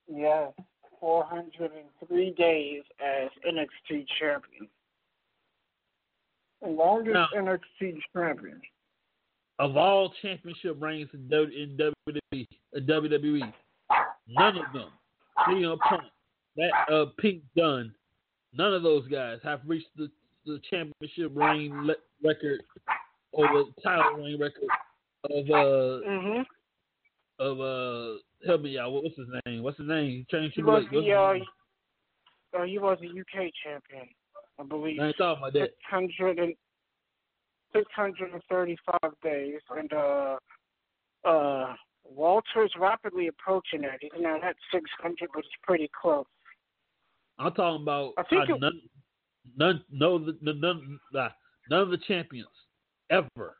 Yes, 0.08 0.52
403 1.00 2.30
days 2.32 2.82
as 3.00 3.28
NXT 3.46 4.06
champion. 4.20 4.68
The 6.62 6.68
longest 6.68 7.14
now, 7.14 7.28
NXT 7.36 7.98
champion. 8.14 8.60
Of 9.58 9.76
all 9.76 10.12
championship 10.22 10.80
reigns 10.80 11.08
in 11.12 11.28
WWE, 11.28 12.46
WWE, 12.76 13.52
none 14.28 14.56
of 14.56 14.72
them, 14.72 14.88
CM 15.46 15.78
Punk, 15.78 16.02
that 16.56 16.70
uh, 16.92 17.06
Pete 17.18 17.44
Dunne, 17.56 17.92
none 18.52 18.74
of 18.74 18.82
those 18.82 19.06
guys 19.08 19.38
have 19.42 19.60
reached 19.66 19.88
the, 19.96 20.10
the 20.46 20.60
championship 20.70 21.32
reign 21.34 21.86
le- 21.86 21.94
record 22.22 22.62
or 23.32 23.46
the 23.48 23.64
title 23.82 24.22
reign 24.22 24.38
record 24.38 24.68
of 25.30 25.46
uh 25.46 26.06
mm-hmm. 26.08 26.42
Of 27.38 27.60
uh 27.60 28.18
help 28.46 28.62
me 28.62 28.78
out. 28.78 28.90
What's 28.90 29.16
his 29.16 29.28
name? 29.46 29.62
What's 29.62 29.78
his 29.78 29.88
name? 29.88 30.10
He 30.10 30.26
changed 30.30 30.54
he 30.56 30.62
was 30.62 30.84
the 30.90 31.12
uh, 31.12 32.58
uh, 32.58 32.64
he 32.64 32.78
was 32.78 32.98
a 33.02 33.06
UK 33.06 33.50
champion, 33.64 34.08
I 34.58 34.62
believe. 34.64 35.00
I 35.00 35.08
ain't 35.08 35.16
talking 35.16 35.42
about 35.42 35.52
that. 35.54 35.70
600 35.90 36.38
and, 36.38 36.54
635 37.74 38.98
days, 39.22 39.60
and 39.70 39.92
uh, 39.92 40.36
uh, 41.24 41.74
Walter's 42.04 42.72
rapidly 42.78 43.28
approaching 43.28 43.82
that. 43.82 43.98
He's 44.00 44.10
not 44.18 44.44
at 44.44 44.56
600, 44.72 45.30
but 45.32 45.42
he's 45.42 45.50
pretty 45.62 45.90
close. 46.00 46.26
I'm 47.38 47.52
talking 47.54 47.82
about 47.82 48.12
I 48.18 48.24
think 48.24 48.50
uh, 48.50 48.56
none, 48.58 48.80
none, 49.56 49.84
no, 49.90 50.18
none, 50.18 50.60
none, 50.60 50.98
none 51.70 51.80
of 51.80 51.90
the 51.90 51.98
champions 52.06 52.48
ever 53.10 53.56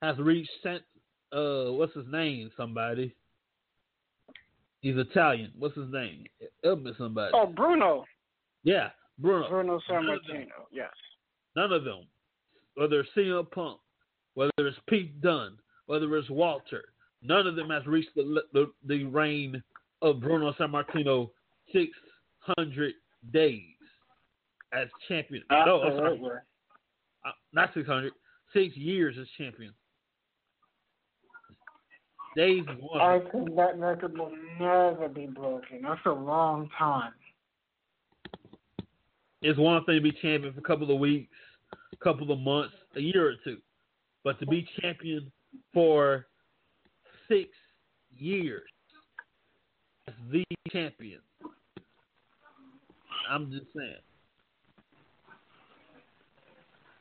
has 0.00 0.16
reached. 0.18 0.50
Uh, 1.32 1.72
what's 1.72 1.94
his 1.94 2.06
name? 2.10 2.50
Somebody. 2.56 3.14
He's 4.80 4.96
Italian. 4.96 5.52
What's 5.58 5.76
his 5.76 5.90
name? 5.90 6.24
Help 6.64 6.82
me 6.82 6.92
somebody. 6.98 7.32
Oh, 7.34 7.46
Bruno. 7.46 8.04
Yeah, 8.64 8.90
Bruno. 9.18 9.48
Bruno 9.48 9.80
Sammartino. 9.88 10.66
Yes. 10.72 10.90
None 11.56 11.72
of 11.72 11.84
them. 11.84 12.06
Whether 12.74 13.00
it's 13.00 13.10
CM 13.16 13.50
Punk, 13.50 13.78
whether 14.34 14.50
it's 14.58 14.76
Pete 14.88 15.20
Dunne, 15.20 15.56
whether 15.86 16.16
it's 16.16 16.30
Walter, 16.30 16.84
none 17.22 17.46
of 17.46 17.54
them 17.54 17.70
has 17.70 17.86
reached 17.86 18.14
the 18.14 18.42
the, 18.52 18.72
the 18.86 19.04
reign 19.04 19.62
of 20.00 20.20
Bruno 20.20 20.52
Sammartino 20.54 21.30
600 21.72 22.94
days 23.32 23.60
as 24.72 24.88
champion. 25.06 25.44
Absolutely. 25.50 25.90
No, 25.90 25.96
sorry. 25.98 26.38
Uh, 27.24 27.30
not 27.52 27.70
600. 27.74 28.12
Six 28.52 28.76
years 28.76 29.16
as 29.20 29.26
champion. 29.38 29.72
Days 32.34 32.64
one. 32.80 33.00
I 33.00 33.20
think 33.30 33.54
that 33.56 33.78
record 33.78 34.16
will 34.16 34.32
never 34.58 35.08
be 35.08 35.26
broken. 35.26 35.82
That's 35.82 36.00
a 36.06 36.10
long 36.10 36.70
time. 36.78 37.12
It's 39.42 39.58
one 39.58 39.84
thing 39.84 39.96
to 39.96 40.00
be 40.00 40.12
champion 40.12 40.54
for 40.54 40.60
a 40.60 40.62
couple 40.62 40.90
of 40.90 40.98
weeks, 40.98 41.34
a 41.92 41.96
couple 41.96 42.30
of 42.30 42.38
months, 42.38 42.74
a 42.96 43.00
year 43.00 43.28
or 43.28 43.34
two, 43.44 43.58
but 44.24 44.38
to 44.40 44.46
be 44.46 44.66
champion 44.80 45.30
for 45.74 46.26
six 47.28 47.50
years 48.16 48.62
as 50.06 50.14
the 50.30 50.44
champion, 50.70 51.20
I'm 53.30 53.50
just 53.50 53.66
saying. 53.76 53.94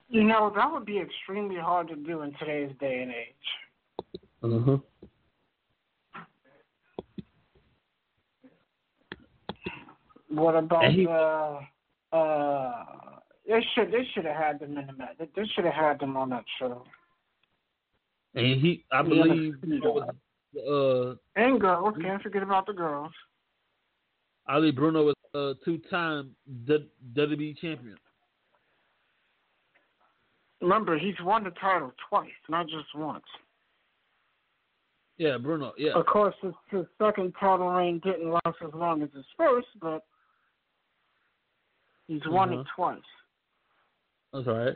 You 0.10 0.24
know, 0.24 0.52
that 0.56 0.70
would 0.70 0.86
be 0.86 1.00
extremely 1.00 1.56
hard 1.56 1.88
to 1.88 1.96
do 1.96 2.24
in 2.24 2.34
today's 2.38 2.72
day 2.80 3.02
and 3.02 3.12
age. 3.12 4.20
Uh-huh. 4.44 4.78
What 10.32 10.56
about 10.56 10.92
he, 10.92 11.08
uh 11.08 11.60
uh 12.16 12.72
they 13.48 13.66
should 13.76 13.92
they 13.92 14.08
should 14.14 14.26
have 14.26 14.36
had 14.36 14.60
them 14.60 14.78
in 14.78 14.88
the 14.88 14.94
match. 14.94 15.18
They 15.20 15.46
should 15.54 15.66
have 15.66 15.74
had 15.74 16.00
them 16.00 16.16
on 16.16 16.30
that 16.30 16.46
show. 16.58 16.84
And 18.34 18.62
he 18.62 18.86
I 18.92 19.02
believe 19.02 19.56
was, 19.64 20.10
uh 20.56 21.42
and 21.42 21.60
girls, 21.60 21.96
can't 22.02 22.22
forget 22.22 22.44
about 22.44 22.66
the 22.66 22.74
girls. 22.74 23.12
Ali 24.48 24.72
Bruno 24.72 25.04
was 25.04 25.16
a 25.34 25.54
two 25.66 25.80
time 25.90 26.36
WWE 26.66 27.58
champion. 27.58 27.98
Remember, 30.62 30.98
he's 30.98 31.16
won 31.24 31.44
the 31.44 31.50
title 31.52 31.92
twice, 32.10 32.30
not 32.48 32.68
just 32.68 32.94
once. 32.96 33.26
Yeah, 35.18 35.38
Bruno. 35.38 35.74
Yeah. 35.78 35.94
Of 35.94 36.06
course, 36.06 36.36
his, 36.42 36.54
his 36.70 36.86
second 37.00 37.34
title 37.40 37.70
reign 37.70 38.00
didn't 38.04 38.32
last 38.32 38.58
as 38.64 38.74
long 38.74 39.02
as 39.04 39.10
his 39.14 39.26
first, 39.38 39.68
but 39.80 40.04
He's 42.12 42.22
won 42.26 42.50
uh-huh. 42.50 42.60
it 42.60 42.68
twice. 42.76 43.00
That's 44.34 44.46
right. 44.46 44.76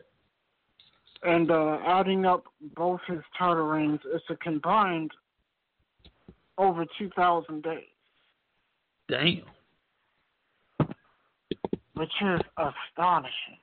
And 1.24 1.52
uh, 1.52 1.80
adding 1.86 2.26
up 2.26 2.46
both 2.78 3.02
his 3.08 3.20
title 3.38 3.68
reigns, 3.68 4.00
it's 4.06 4.24
a 4.30 4.38
combined 4.38 5.12
over 6.58 6.86
2,000 6.98 7.62
days. 7.62 7.84
Damn. 9.10 9.42
Which 11.96 12.12
is 12.22 12.40
astonishing. 12.58 13.58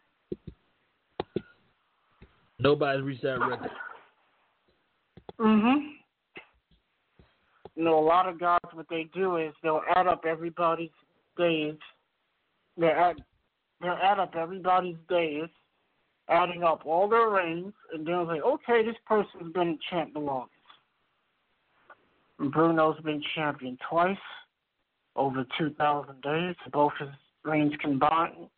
Nobody's 2.59 3.03
reached 3.03 3.23
that 3.23 3.41
record. 3.41 3.71
Mhm. 5.41 5.95
You 7.75 7.85
know, 7.85 7.99
a 7.99 8.05
lot 8.05 8.29
of 8.29 8.39
guys, 8.39 8.61
what 8.73 8.87
they 8.91 9.05
do 9.15 9.39
is 9.39 9.55
they'll 9.63 9.81
add 9.97 10.07
up 10.07 10.27
everybody's 10.27 10.91
days. 11.39 11.79
They 12.77 12.89
add, 12.89 13.17
they'll 13.83 13.99
add 14.03 14.19
up 14.19 14.35
everybody's 14.37 14.97
days, 15.09 15.49
adding 16.29 16.63
up 16.63 16.83
all 16.87 17.09
their 17.09 17.29
reigns, 17.29 17.73
and 17.93 18.07
then 18.07 18.27
say, 18.29 18.41
okay, 18.41 18.85
this 18.85 18.97
person's 19.07 19.53
been 19.53 19.79
champ 19.91 20.13
the 20.15 20.21
longest. 20.21 20.53
And 22.39 22.53
Bruno's 22.53 23.01
been 23.03 23.23
champion 23.35 23.77
twice, 23.89 24.17
over 25.17 25.45
2,000 25.59 26.23
days, 26.23 26.55
both 26.73 26.93
his 26.99 27.09
reigns 27.45 27.73
combined. 27.81 28.49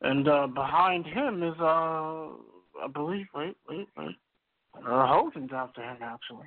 And 0.00 0.28
uh, 0.28 0.46
behind 0.46 1.06
him 1.06 1.42
is, 1.42 1.54
uh, 1.60 2.28
I 2.84 2.86
believe, 2.92 3.26
wait, 3.34 3.56
wait, 3.68 3.88
wait. 3.96 4.16
Uh, 4.76 5.06
Hogan's 5.06 5.50
after 5.52 5.82
him, 5.82 5.96
actually. 6.00 6.46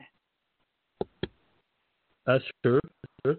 That's 2.26 2.46
true. 2.64 2.80
true. 3.26 3.38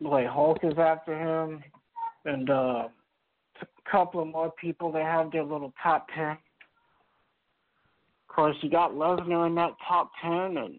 Wait, 0.00 0.26
Hulk 0.26 0.58
is 0.62 0.78
after 0.78 1.14
him, 1.14 1.62
and 2.24 2.48
uh, 2.48 2.88
a 3.60 3.90
couple 3.90 4.22
of 4.22 4.28
more 4.28 4.50
people. 4.52 4.90
They 4.90 5.02
have 5.02 5.30
their 5.30 5.44
little 5.44 5.74
top 5.82 6.06
ten. 6.14 6.30
Of 6.30 8.34
course, 8.34 8.56
you 8.62 8.70
got 8.70 8.92
Lesnar 8.92 9.46
in 9.46 9.54
that 9.56 9.72
top 9.86 10.10
ten, 10.22 10.56
and 10.56 10.76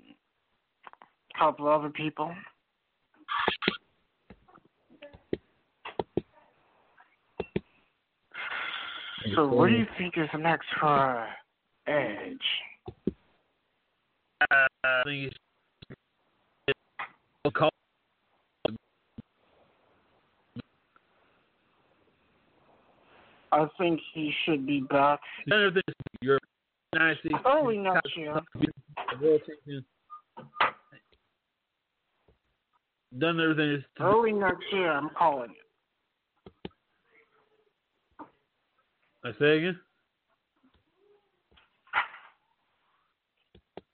a 1.36 1.40
couple 1.40 1.68
of 1.68 1.80
other 1.80 1.90
people. 1.90 2.34
So, 9.36 9.48
what 9.48 9.70
do 9.70 9.76
you 9.76 9.86
think 10.00 10.16
is 10.18 10.28
next 10.38 10.66
for 10.80 11.28
Edge? 11.86 12.38
Uh, 14.50 15.04
I 23.52 23.58
think 23.60 23.70
it's 23.70 23.74
I 23.74 23.84
think 23.84 24.00
he 24.14 24.34
should 24.46 24.66
be 24.66 24.82
back. 24.90 25.20
None 25.48 25.66
of 25.66 25.74
this, 25.74 25.84
your 26.22 26.40
United 26.94 27.20
States 27.20 27.36
early 27.46 27.78
next 27.78 28.18
year. 28.18 28.40
Done 33.20 33.42
everything 33.42 33.72
is 33.74 33.84
early 34.00 34.32
next 34.32 34.64
year. 34.72 34.92
I'm 34.92 35.10
calling 35.18 35.52
it. 35.52 35.58
I 39.24 39.32
say 39.40 39.58
again. 39.58 39.80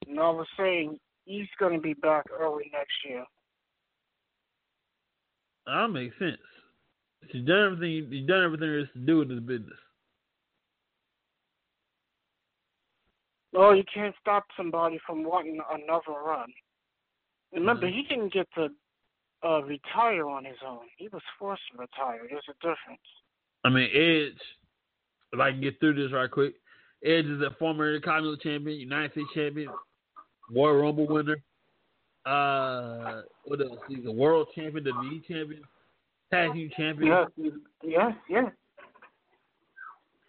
No, 0.07 0.21
I 0.21 0.29
was 0.29 0.47
saying 0.57 0.99
he's 1.25 1.47
going 1.59 1.73
to 1.73 1.81
be 1.81 1.93
back 1.95 2.25
early 2.39 2.71
next 2.71 2.93
year. 3.07 3.25
That 5.65 5.89
makes 5.89 6.17
sense. 6.17 6.37
He's 7.31 7.45
done 7.45 7.73
everything. 7.73 8.11
He's 8.11 8.27
done 8.27 8.43
everything 8.43 8.67
there 8.67 8.79
is 8.79 8.87
to 8.93 8.99
do 8.99 9.21
in 9.21 9.29
this 9.29 9.39
business. 9.39 9.77
Well, 13.53 13.75
you 13.75 13.83
can't 13.91 14.13
stop 14.21 14.45
somebody 14.55 14.99
from 15.05 15.23
wanting 15.23 15.59
another 15.71 16.19
run. 16.23 16.49
Remember, 17.53 17.87
he 17.87 18.03
didn't 18.07 18.33
get 18.33 18.47
to 18.55 18.67
uh, 19.43 19.63
retire 19.63 20.27
on 20.27 20.45
his 20.45 20.57
own. 20.65 20.81
He 20.97 21.07
was 21.07 21.21
forced 21.39 21.63
to 21.71 21.79
retire. 21.79 22.21
There's 22.29 22.43
a 22.49 22.53
difference. 22.61 23.01
I 23.63 23.69
mean, 23.69 23.89
Edge. 23.93 24.41
If 25.33 25.39
I 25.39 25.51
can 25.51 25.61
get 25.61 25.79
through 25.79 25.95
this 25.95 26.13
right 26.13 26.29
quick, 26.29 26.55
Edge 27.03 27.25
is 27.25 27.41
a 27.41 27.55
former 27.59 27.93
Intercontinental 27.93 28.37
Champion, 28.37 28.79
United 28.79 29.11
States 29.11 29.27
Champion, 29.33 29.69
Royal 30.53 30.81
Rumble 30.81 31.07
winner. 31.07 31.37
Uh, 32.25 33.21
what 33.45 33.61
else? 33.61 33.79
He's 33.87 34.05
a 34.05 34.11
World 34.11 34.47
Champion, 34.55 34.85
WWE 34.85 35.25
Champion, 35.27 35.61
Tag 36.31 36.53
Team 36.53 36.69
Champion. 36.75 37.27
Yes, 37.37 37.51
yes, 37.83 38.13
yes. 38.29 38.51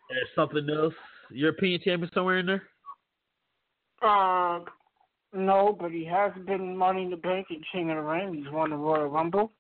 There's 0.09 0.29
something 0.35 0.67
else. 0.71 0.95
European 1.31 1.81
Champion 1.81 2.11
somewhere 2.15 2.39
in 2.39 2.47
there. 2.47 2.63
Uh, 4.01 4.61
no, 5.35 5.77
but 5.79 5.91
he 5.91 6.05
has 6.05 6.33
been 6.47 6.77
Money 6.77 7.05
in 7.05 7.11
the 7.11 7.17
Bank 7.17 7.49
and 7.51 7.65
King 7.73 7.91
of 7.91 7.97
the 7.97 8.03
Ring. 8.03 8.33
He's 8.35 8.51
won 8.53 8.71
the 8.71 8.77
Royal 8.77 9.09
Rumble. 9.09 9.53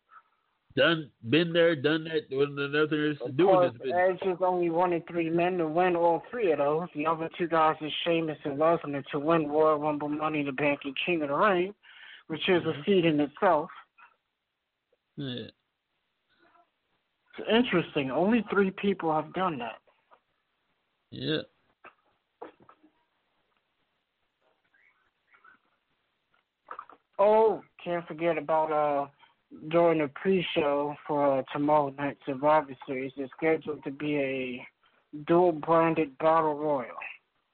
Done, 0.76 1.10
been 1.28 1.52
there, 1.52 1.74
done 1.74 2.04
that. 2.04 2.30
Nothing 2.30 3.10
is 3.10 3.18
to 3.26 3.32
do 3.32 3.46
course, 3.46 3.72
with 3.72 3.82
this 3.82 3.82
business. 3.82 4.20
Edge 4.22 4.28
is 4.28 4.38
only 4.40 4.70
one 4.70 4.92
of 4.92 5.02
three 5.10 5.28
men 5.28 5.58
to 5.58 5.66
win 5.66 5.96
all 5.96 6.22
three 6.30 6.52
of 6.52 6.58
those. 6.58 6.86
The 6.94 7.04
other 7.04 7.28
two 7.36 7.48
guys 7.48 7.74
is 7.80 7.92
Sheamus 8.04 8.38
and 8.44 8.58
Lesnar 8.58 9.02
to 9.10 9.18
win 9.18 9.48
Royal 9.48 9.78
Rumble, 9.78 10.08
Money 10.08 10.40
in 10.40 10.46
the 10.46 10.52
Bank, 10.52 10.80
and 10.84 10.96
King 11.04 11.22
of 11.22 11.28
the 11.28 11.34
Ring, 11.34 11.74
which 12.28 12.48
is 12.48 12.62
a 12.64 12.80
feat 12.84 13.04
in 13.04 13.18
itself. 13.18 13.70
Yeah. 15.16 15.48
It's 17.38 17.48
interesting. 17.48 18.10
Only 18.10 18.44
three 18.50 18.70
people 18.70 19.14
have 19.14 19.32
done 19.32 19.58
that. 19.58 19.78
Yeah. 21.10 21.42
Oh, 27.18 27.62
can't 27.82 28.06
forget 28.06 28.38
about 28.38 28.72
uh 28.72 29.08
during 29.70 30.00
the 30.00 30.08
pre-show 30.08 30.94
for 31.06 31.38
uh, 31.38 31.42
tomorrow 31.52 31.92
night's 31.96 32.20
Survivor 32.26 32.76
Series. 32.86 33.12
It's 33.16 33.32
scheduled 33.36 33.82
to 33.84 33.90
be 33.90 34.16
a 34.16 34.66
dual-branded 35.26 36.18
battle 36.18 36.54
royal. 36.54 36.90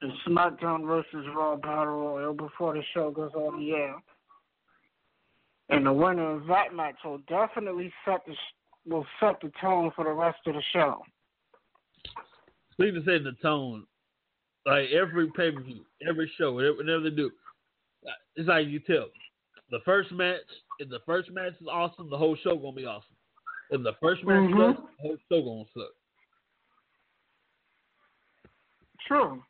The 0.00 0.08
SmackDown 0.26 0.84
versus 0.84 1.24
Raw 1.34 1.54
battle 1.54 2.00
royal 2.00 2.34
before 2.34 2.74
the 2.74 2.82
show 2.92 3.12
goes 3.12 3.30
on 3.34 3.60
the 3.60 3.70
air. 3.72 3.94
And 5.68 5.86
the 5.86 5.92
winner 5.92 6.32
of 6.32 6.46
that 6.48 6.74
match 6.74 6.96
will 7.04 7.20
definitely 7.28 7.92
set 8.04 8.26
the 8.26 8.34
will 8.86 9.06
set 9.20 9.40
the 9.40 9.50
tone 9.60 9.90
for 9.94 10.04
the 10.04 10.12
rest 10.12 10.38
of 10.46 10.54
the 10.54 10.62
show. 10.72 11.02
Speaking 12.72 12.96
of 12.96 13.04
setting 13.04 13.24
the 13.24 13.36
tone, 13.42 13.86
like 14.66 14.90
every 14.90 15.28
pay 15.28 15.52
per 15.52 15.60
view, 15.60 15.84
every 16.08 16.30
show, 16.36 16.52
whatever, 16.52 17.00
they 17.00 17.10
do, 17.10 17.30
it's 18.36 18.48
like 18.48 18.66
you 18.66 18.80
tell. 18.80 19.06
The 19.70 19.80
first 19.84 20.12
match, 20.12 20.40
if 20.78 20.88
the 20.88 21.00
first 21.06 21.30
match 21.30 21.54
is 21.60 21.66
awesome, 21.70 22.10
the 22.10 22.18
whole 22.18 22.36
show 22.36 22.56
gonna 22.56 22.72
be 22.72 22.84
awesome. 22.84 23.16
If 23.70 23.82
the 23.82 23.94
first 23.94 24.22
match 24.24 24.50
Mhm. 24.50 24.74
sucks, 24.76 24.96
the 24.96 25.02
whole 25.02 25.18
show 25.28 25.42
gonna 25.42 25.64
suck. 25.74 25.94
True. 29.06 29.44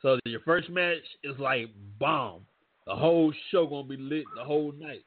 So 0.00 0.18
your 0.24 0.40
first 0.40 0.68
match 0.68 1.04
is 1.22 1.38
like 1.38 1.70
bomb. 1.98 2.46
The 2.86 2.96
whole 2.96 3.32
show 3.50 3.66
gonna 3.66 3.88
be 3.88 3.96
lit 3.96 4.24
the 4.34 4.44
whole 4.44 4.72
night. 4.72 5.04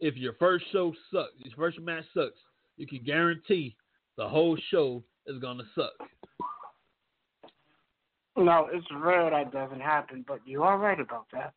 If 0.00 0.16
your 0.16 0.34
first 0.34 0.64
show 0.72 0.92
sucks, 1.12 1.32
your 1.38 1.54
first 1.56 1.80
match 1.80 2.04
sucks, 2.14 2.38
you 2.76 2.86
can 2.86 3.02
guarantee 3.04 3.76
the 4.16 4.28
whole 4.28 4.56
show 4.70 5.02
is 5.26 5.38
gonna 5.38 5.64
suck. 5.74 5.92
No, 8.36 8.68
it's 8.72 8.86
rare 8.92 9.30
that 9.30 9.52
doesn't 9.52 9.80
happen, 9.80 10.24
but 10.26 10.40
you 10.44 10.62
are 10.64 10.76
right 10.76 10.98
about 10.98 11.26
that. 11.32 11.52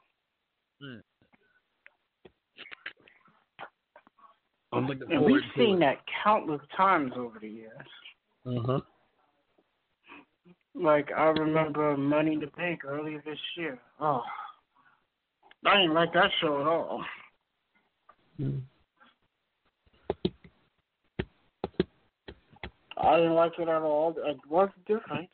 Mm. 0.81 1.01
I'm 4.73 4.89
And 4.89 5.25
we've 5.25 5.41
seen 5.55 5.77
it. 5.77 5.79
that 5.79 5.97
countless 6.23 6.61
times 6.75 7.13
over 7.15 7.39
the 7.39 7.49
years. 7.49 7.87
Uh-huh. 8.45 8.79
Like 10.75 11.09
I 11.17 11.29
remember 11.29 11.97
Money 11.97 12.33
in 12.33 12.39
the 12.39 12.47
Bank 12.47 12.85
earlier 12.85 13.21
this 13.25 13.39
year. 13.57 13.79
Oh, 13.99 14.21
I 15.65 15.77
didn't 15.77 15.95
like 15.95 16.13
that 16.13 16.29
show 16.39 16.61
at 16.61 16.67
all. 16.67 17.03
Hmm. 18.37 18.57
I 22.99 23.17
didn't 23.17 23.33
like 23.33 23.53
it 23.59 23.67
at 23.67 23.81
all. 23.81 24.15
It 24.17 24.37
was 24.49 24.69
different. 24.87 25.29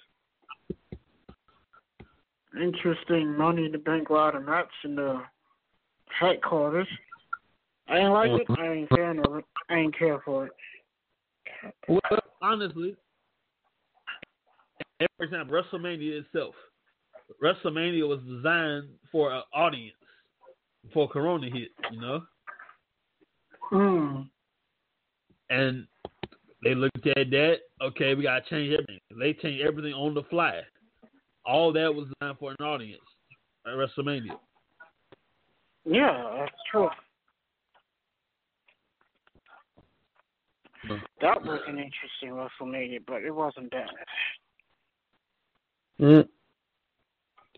Interesting 2.60 3.38
Money 3.38 3.66
in 3.66 3.72
the 3.72 3.78
Bank 3.78 4.10
ladder 4.10 4.40
match 4.40 4.68
in 4.84 4.96
the 4.96 5.22
headquarters. 6.20 6.88
I 7.88 7.96
didn't 7.96 8.12
like 8.12 8.32
it. 8.32 8.48
I 8.60 8.68
ain't 8.68 8.90
fan 8.90 9.20
of 9.20 9.38
it. 9.38 9.46
I 9.70 9.76
ain't 9.76 9.98
care 9.98 10.22
for 10.24 10.48
it. 10.48 10.54
Well, 11.88 12.20
honestly, 12.42 12.96
for 15.18 15.24
example, 15.26 15.62
WrestleMania 15.62 16.22
itself, 16.22 16.56
WrestleMania 17.42 18.08
was 18.08 18.20
designed 18.28 18.90
for 19.12 19.34
an 19.34 19.44
audience 19.54 19.96
before 20.86 21.08
Corona 21.08 21.50
hit, 21.50 21.70
you 21.92 22.00
know, 22.00 22.24
Hmm. 23.70 24.22
and 25.50 25.88
they 26.64 26.76
looked 26.76 27.06
at 27.08 27.30
that. 27.32 27.58
okay, 27.82 28.16
we 28.16 28.24
gotta 28.24 28.44
change 28.50 28.74
everything. 28.74 29.00
They 29.20 29.34
changed 29.34 29.66
everything 29.66 29.94
on 29.94 30.14
the 30.14 30.24
fly. 30.24 30.62
All 31.46 31.74
that 31.74 31.94
was 31.94 32.08
designed 32.20 32.38
for 32.40 32.52
an 32.52 32.66
audience 32.66 33.02
at 33.66 33.74
WrestleMania. 33.74 34.38
Yeah, 35.86 36.36
that's 36.40 36.62
true. 36.72 36.90
That 41.22 41.42
was 41.44 41.62
an 41.68 41.78
interesting 41.78 42.32
WrestleMania, 42.32 43.00
but 43.06 43.24
it 43.24 43.32
wasn't 43.32 43.72
bad. 43.72 43.88
Mm. 46.00 46.28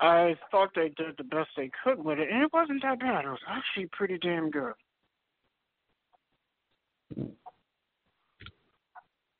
I 0.01 0.35
thought 0.51 0.69
they 0.75 0.89
did 0.89 1.15
the 1.17 1.23
best 1.23 1.49
they 1.55 1.71
could 1.83 2.03
with 2.03 2.19
it, 2.19 2.29
and 2.29 2.43
it 2.43 2.53
wasn't 2.53 2.81
that 2.83 2.99
bad. 2.99 3.25
It 3.25 3.29
was 3.29 3.39
actually 3.47 3.87
pretty 3.91 4.17
damn 4.17 4.51
good. 4.51 4.73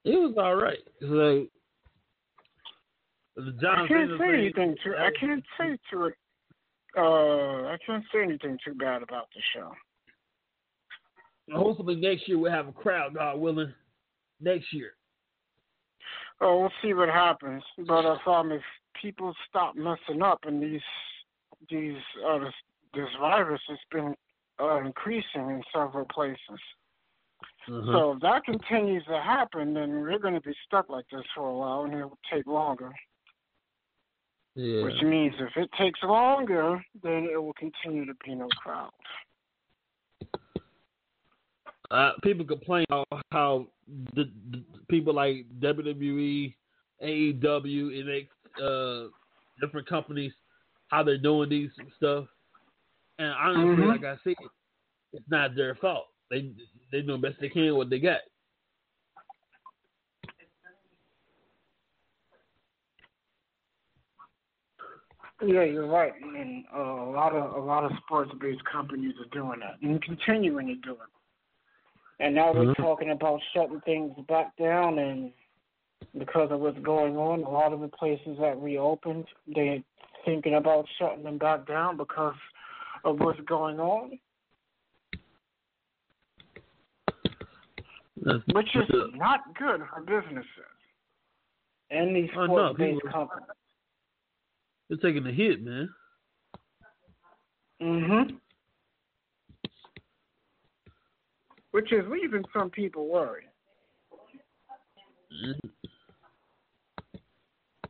It 0.06 0.20
was 0.20 0.36
all 0.38 0.56
right. 0.56 0.78
Like 1.02 1.50
John 3.60 3.86
I 3.86 3.88
can't 3.88 4.12
say 4.20 4.34
anything 4.34 4.76
too. 4.84 4.94
I 4.98 5.10
can't 5.20 5.44
say 5.60 5.78
too. 5.90 6.12
Uh, 6.98 7.68
I 7.68 7.78
can't 7.86 8.04
say 8.14 8.24
anything 8.24 8.58
too 8.64 8.74
bad 8.76 9.02
about 9.02 9.28
the 9.36 9.42
show. 9.54 9.72
Hopefully 11.52 11.96
next 11.96 12.28
year 12.28 12.38
we'll 12.38 12.52
have 12.52 12.68
a 12.68 12.72
crowd, 12.72 13.16
God 13.16 13.40
willing. 13.40 13.74
Next 14.40 14.72
year. 14.72 14.94
Oh, 16.42 16.62
we'll 16.62 16.72
see 16.82 16.94
what 16.94 17.10
happens. 17.10 17.64
But 17.88 18.06
if 18.06 18.28
um, 18.28 18.52
if 18.52 18.62
people 19.02 19.34
stop 19.50 19.76
messing 19.76 20.22
up 20.22 20.40
and 20.44 20.62
these 20.62 20.82
these 21.70 21.98
uh 22.26 22.40
this, 22.40 22.54
this 22.94 23.10
virus 23.20 23.62
has 23.68 23.78
been 23.92 24.16
uh, 24.62 24.78
increasing 24.78 25.50
in 25.50 25.62
several 25.74 26.06
places. 26.06 26.60
Mm-hmm. 27.70 27.92
So 27.92 28.12
if 28.14 28.22
that 28.22 28.44
continues 28.44 29.04
to 29.06 29.20
happen, 29.22 29.74
then 29.74 30.02
we're 30.02 30.20
going 30.20 30.34
to 30.34 30.42
be 30.42 30.54
stuck 30.66 30.90
like 30.90 31.06
this 31.12 31.24
for 31.36 31.50
a 31.50 31.54
while, 31.54 31.84
and 31.84 31.94
it 31.94 32.04
will 32.04 32.20
take 32.32 32.46
longer. 32.46 32.94
Yeah. 34.56 34.84
Which 34.84 35.02
means 35.02 35.34
if 35.40 35.56
it 35.58 35.70
takes 35.78 36.00
longer, 36.04 36.84
then 37.04 37.28
it 37.32 37.42
will 37.42 37.54
continue 37.54 38.06
to 38.06 38.14
be 38.24 38.36
no 38.36 38.48
crowd. 38.64 38.92
Uh, 41.92 42.12
people 42.24 42.46
complain 42.46 42.86
about 42.90 43.24
how 43.32 43.68
the, 44.16 44.32
the 44.52 44.64
people 44.90 45.14
like 45.14 45.46
WWE, 45.60 46.56
AEW, 47.04 48.00
and 48.00 48.64
uh, 48.64 49.10
different 49.62 49.88
companies 49.88 50.32
how 50.88 51.04
they're 51.04 51.18
doing 51.18 51.50
these 51.50 51.70
stuff. 51.98 52.26
And 53.18 53.32
honestly, 53.32 53.84
Mhm. 53.84 53.88
like 53.88 54.04
I 54.04 54.18
said, 54.24 54.36
it's 55.14 55.30
not 55.30 55.56
their 55.56 55.76
fault. 55.76 56.08
They 56.30 56.52
they 56.92 57.02
do 57.02 57.14
the 57.14 57.18
best 57.18 57.40
they 57.40 57.50
can 57.50 57.66
with 57.66 57.76
what 57.76 57.90
they 57.90 58.00
got. 58.00 58.22
Yeah, 65.46 65.64
you're 65.64 65.88
right, 65.88 66.14
and 66.22 66.64
uh, 66.74 66.80
a 66.80 67.12
lot 67.12 67.34
of 67.34 67.56
a 67.56 67.60
lot 67.60 67.84
of 67.84 67.92
sports-based 68.06 68.64
companies 68.72 69.14
are 69.20 69.38
doing 69.38 69.60
that 69.60 69.82
and 69.82 70.02
continuing 70.02 70.68
to 70.68 70.76
do 70.76 70.94
it. 70.94 70.98
And 72.20 72.34
now 72.34 72.54
they're 72.54 72.64
Mhm. 72.64 72.76
talking 72.78 73.12
about 73.12 73.42
shutting 73.54 73.82
things 73.82 74.18
back 74.28 74.56
down, 74.56 74.98
and 75.00 75.34
because 76.18 76.52
of 76.52 76.62
what's 76.62 76.80
going 76.80 77.18
on, 77.18 77.44
a 77.44 77.50
lot 77.50 77.74
of 77.74 77.82
the 77.82 77.90
places 77.90 78.38
that 78.40 78.58
reopened, 78.62 79.28
they're 79.48 79.84
thinking 80.24 80.56
about 80.56 80.88
shutting 80.98 81.24
them 81.24 81.38
back 81.38 81.68
down 81.68 81.98
because 81.98 82.38
of 83.04 83.20
what's 83.20 83.40
going 83.42 83.80
on, 83.80 84.18
That's, 88.18 88.44
which 88.54 88.74
is 88.76 88.88
that's- 88.88 89.10
not 89.16 89.42
good 89.58 89.82
for 89.94 90.02
businesses 90.02 90.48
and 91.90 92.16
these 92.16 92.30
Oh, 92.36 92.46
sports-based 92.46 93.02
people- 93.04 93.10
companies. 93.12 93.50
they're 94.90 94.98
taking 94.98 95.28
a 95.28 95.32
hit, 95.32 95.62
man. 95.62 95.94
Mhm. 97.82 98.40
Which 101.72 101.92
is 101.92 102.08
leaving 102.08 102.46
some 102.54 102.70
people 102.70 103.08
worried. 103.10 103.50
Mhm. 105.32 105.72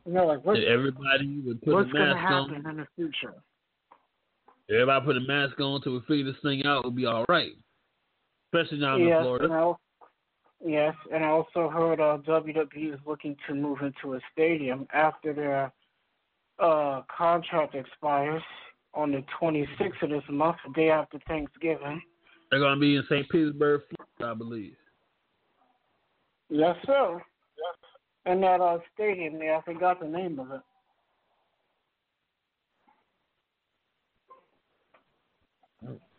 You 0.04 0.12
know, 0.12 0.26
like 0.26 0.44
what, 0.44 0.58
Everybody 0.58 1.40
would 1.40 1.62
put 1.62 1.74
what's 1.74 1.90
a 1.90 1.92
going 1.92 2.08
to 2.08 2.14
mask 2.14 2.32
on. 2.32 2.48
happen 2.54 2.70
in 2.70 2.76
the 2.78 2.86
future? 2.96 3.34
Everybody 4.68 5.04
put 5.04 5.16
a 5.16 5.20
mask 5.20 5.60
on 5.60 5.80
till 5.82 5.92
we 5.94 6.00
figure 6.00 6.32
this 6.32 6.40
thing 6.42 6.64
out. 6.66 6.82
We'll 6.82 6.92
be 6.92 7.06
all 7.06 7.24
right. 7.28 7.52
Especially 8.52 8.80
down 8.80 9.00
in 9.00 9.08
Florida. 9.22 9.52
al- 9.52 9.80
yes, 10.64 10.94
and 11.12 11.24
I 11.24 11.28
also 11.28 11.68
heard 11.68 12.00
uh, 12.00 12.18
WWE 12.26 12.94
is 12.94 13.00
looking 13.06 13.36
to 13.46 13.54
move 13.54 13.78
into 13.80 14.14
a 14.14 14.20
stadium 14.32 14.86
after 14.92 15.32
their 15.32 15.72
uh, 16.58 17.02
contract 17.16 17.74
expires 17.74 18.42
on 18.94 19.12
the 19.12 19.22
26th 19.40 20.02
of 20.02 20.10
this 20.10 20.22
month, 20.30 20.56
the 20.66 20.72
day 20.72 20.90
after 20.90 21.18
Thanksgiving. 21.28 22.00
They're 22.50 22.60
gonna 22.60 22.80
be 22.80 22.96
in 22.96 23.04
St. 23.10 23.28
Petersburg, 23.28 23.82
Florida, 24.18 24.34
I 24.34 24.38
believe. 24.38 24.76
Yes, 26.48 26.76
sir. 26.86 27.14
Yes. 27.14 27.90
And 28.24 28.42
that 28.42 28.60
uh, 28.60 28.78
stadium 28.94 29.38
there, 29.38 29.56
I 29.56 29.62
forgot 29.62 30.00
the 30.00 30.06
name 30.06 30.38
of 30.38 30.50
it. 30.52 30.60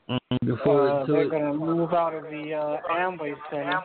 I'm 0.10 0.20
looking 0.42 0.58
forward 0.64 0.90
Uh, 0.90 1.06
they're 1.06 1.22
it. 1.24 1.30
going 1.32 1.44
to 1.44 1.54
move 1.54 1.94
out 1.94 2.14
of 2.14 2.24
the 2.24 2.54
uh, 2.54 2.78
Amway 2.92 3.34
Center. 3.50 3.82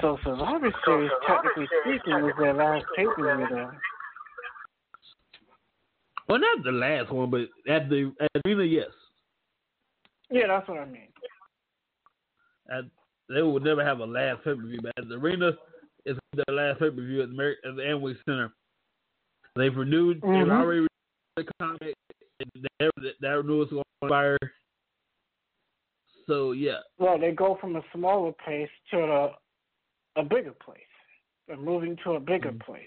So 0.00 0.18
Survivor 0.24 0.72
Series, 0.84 1.10
technically 1.26 1.66
speaking, 1.82 2.22
was 2.22 2.32
their 2.38 2.52
last 2.52 2.84
pay-per-view 2.96 3.46
there. 3.50 3.80
Well, 6.28 6.38
not 6.40 6.64
the 6.64 6.72
last 6.72 7.10
one, 7.12 7.30
but 7.30 7.42
at 7.72 7.88
the 7.88 8.12
at 8.20 8.28
the 8.34 8.40
arena, 8.50 8.64
yes. 8.64 8.90
Yeah, 10.30 10.48
that's 10.48 10.68
what 10.68 10.78
I 10.78 10.84
mean. 10.84 11.08
At, 12.68 12.84
they 13.28 13.42
would 13.42 13.62
never 13.62 13.84
have 13.84 14.00
a 14.00 14.04
last 14.04 14.42
pay 14.44 14.54
per 14.54 14.62
view, 14.62 14.80
but 14.82 14.92
at 14.98 15.08
the 15.08 15.14
arena 15.14 15.52
is 16.04 16.16
their 16.34 16.54
last 16.54 16.80
pay 16.80 16.90
per 16.90 16.96
view 16.96 17.22
at 17.22 17.28
the 17.28 17.34
Mer- 17.34 17.56
at 17.64 17.76
the 17.76 17.82
Amway 17.82 18.16
Center. 18.26 18.52
They've 19.54 19.74
renewed. 19.74 20.20
Mhm. 20.20 20.42
They've 20.44 20.52
already 20.52 20.80
renewed 20.80 20.85
the 21.36 21.44
contract. 21.60 21.94
and 22.40 22.66
That, 22.80 23.12
that 23.20 23.28
renewal 23.28 23.64
is 23.64 23.70
going 23.70 23.82
to 23.82 24.06
expire. 24.06 24.38
So 26.26 26.52
yeah, 26.52 26.78
Well, 26.98 27.18
they 27.20 27.30
go 27.30 27.56
from 27.60 27.76
a 27.76 27.82
smaller 27.94 28.32
place 28.44 28.68
to 28.90 28.98
a, 28.98 29.36
a 30.16 30.24
bigger 30.24 30.54
place. 30.64 30.80
They're 31.46 31.56
moving 31.56 31.96
to 32.04 32.12
a 32.12 32.20
bigger 32.20 32.50
mm-hmm. 32.50 32.70
place. 32.70 32.82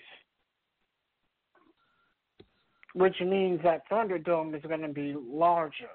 Which 2.95 3.15
means 3.21 3.61
that 3.63 3.83
Thunderdome 3.89 4.55
is 4.55 4.63
going 4.63 4.81
to 4.81 4.89
be 4.89 5.15
larger. 5.15 5.89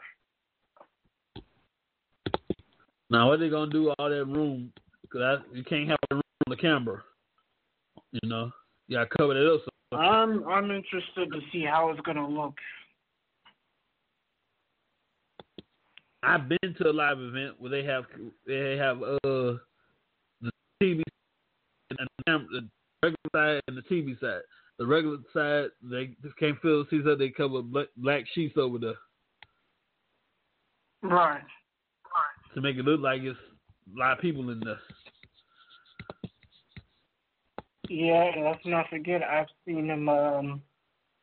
now 3.11 3.29
what 3.29 3.35
are 3.35 3.37
they 3.39 3.51
gonna 3.51 3.71
do 3.71 3.93
all 3.99 4.09
that 4.09 4.25
room? 4.25 4.73
Because 5.03 5.41
you 5.53 5.65
can't 5.65 5.89
have 5.89 5.99
a 6.11 6.15
room 6.15 6.23
on 6.47 6.51
the 6.51 6.57
camera. 6.57 7.03
You 8.13 8.29
know, 8.29 8.51
you 8.87 8.97
got 8.97 9.11
to 9.11 9.17
cover 9.19 9.35
that 9.35 9.53
up. 9.53 9.74
I'm 9.97 10.47
I'm 10.49 10.70
interested 10.70 11.32
to 11.32 11.40
see 11.53 11.64
how 11.64 11.90
it's 11.90 12.01
going 12.01 12.16
to 12.16 12.26
look. 12.26 12.55
I've 16.22 16.49
been 16.49 16.74
to 16.78 16.88
a 16.88 16.92
live 16.92 17.18
event 17.20 17.61
where 17.61 17.70
they 17.70 17.84
have 17.84 18.05
they 18.47 18.76
have 18.76 19.03
uh 19.03 19.59
the 20.40 20.51
TV 20.82 21.03
and 21.99 22.09
the, 22.26 22.68
regular 23.03 23.16
side 23.34 23.62
and 23.68 23.76
the 23.76 23.82
TV 23.82 24.18
side. 24.20 24.40
The 24.78 24.86
regular 24.86 25.18
side 25.32 25.68
they 25.82 26.16
just 26.22 26.36
can't 26.38 26.61
feel 26.61 26.84
the 26.84 26.90
seats 26.90 27.07
up. 27.11 27.18
They 27.18 27.28
cover 27.28 27.62
black, 27.62 27.88
black 27.97 28.24
sheets 28.34 28.57
over 28.57 28.78
there 28.78 28.95
Right. 31.03 31.42
to 32.55 32.61
make 32.62 32.76
it 32.76 32.84
look 32.84 33.01
like 33.01 33.20
it's 33.22 33.38
a 33.95 33.99
lot 33.99 34.12
of 34.12 34.20
people 34.20 34.49
in 34.51 34.61
there. 34.61 34.78
Yeah, 37.89 38.30
and 38.35 38.45
let's 38.45 38.64
not 38.64 38.89
forget 38.89 39.22
I've 39.22 39.47
seen 39.66 39.89
them 39.89 40.09
um 40.09 40.62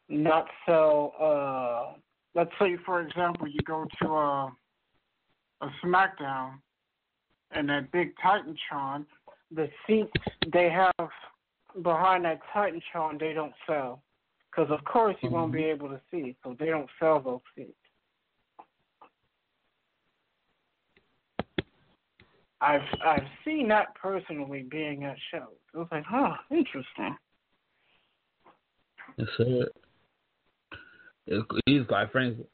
not 0.10 0.48
sell 0.66 1.14
uh 1.20 1.98
let's 2.36 2.52
say 2.60 2.78
for 2.86 3.02
example 3.02 3.48
you 3.48 3.60
go 3.66 3.86
to 4.02 4.08
a 4.10 4.54
a 5.62 5.70
SmackDown 5.84 6.54
and 7.52 7.70
that 7.70 7.92
big 7.92 8.14
Titantron, 8.24 9.06
the 9.54 9.70
seats 9.86 10.12
they 10.52 10.70
have 10.70 11.10
behind 11.84 12.26
that 12.26 12.40
Titantron 12.54 13.20
they 13.20 13.34
don't 13.34 13.54
sell. 13.68 14.02
Because 14.50 14.72
of 14.72 14.84
course 14.86 15.16
you 15.22 15.30
won't 15.30 15.54
be 15.54 15.64
able 15.64 15.88
to 15.90 16.02
see, 16.12 16.36
so 16.44 16.56
they 16.60 16.68
don't 16.68 16.90
sell 17.00 17.22
those 17.22 17.40
seats. 17.56 17.74
I've 22.62 22.82
I've 23.06 23.28
seen 23.44 23.68
that 23.70 23.96
personally 23.96 24.66
being 24.70 25.04
at 25.04 25.18
shows. 25.32 25.58
I 25.74 25.78
was 25.80 25.88
like, 25.92 26.04
huh, 26.08 26.36
interesting. 26.52 27.18
That's 29.18 29.30
it. 29.40 29.76
It's, 31.28 31.46
he's 31.66 31.86
quite 31.88 32.12
frankly. 32.12 32.46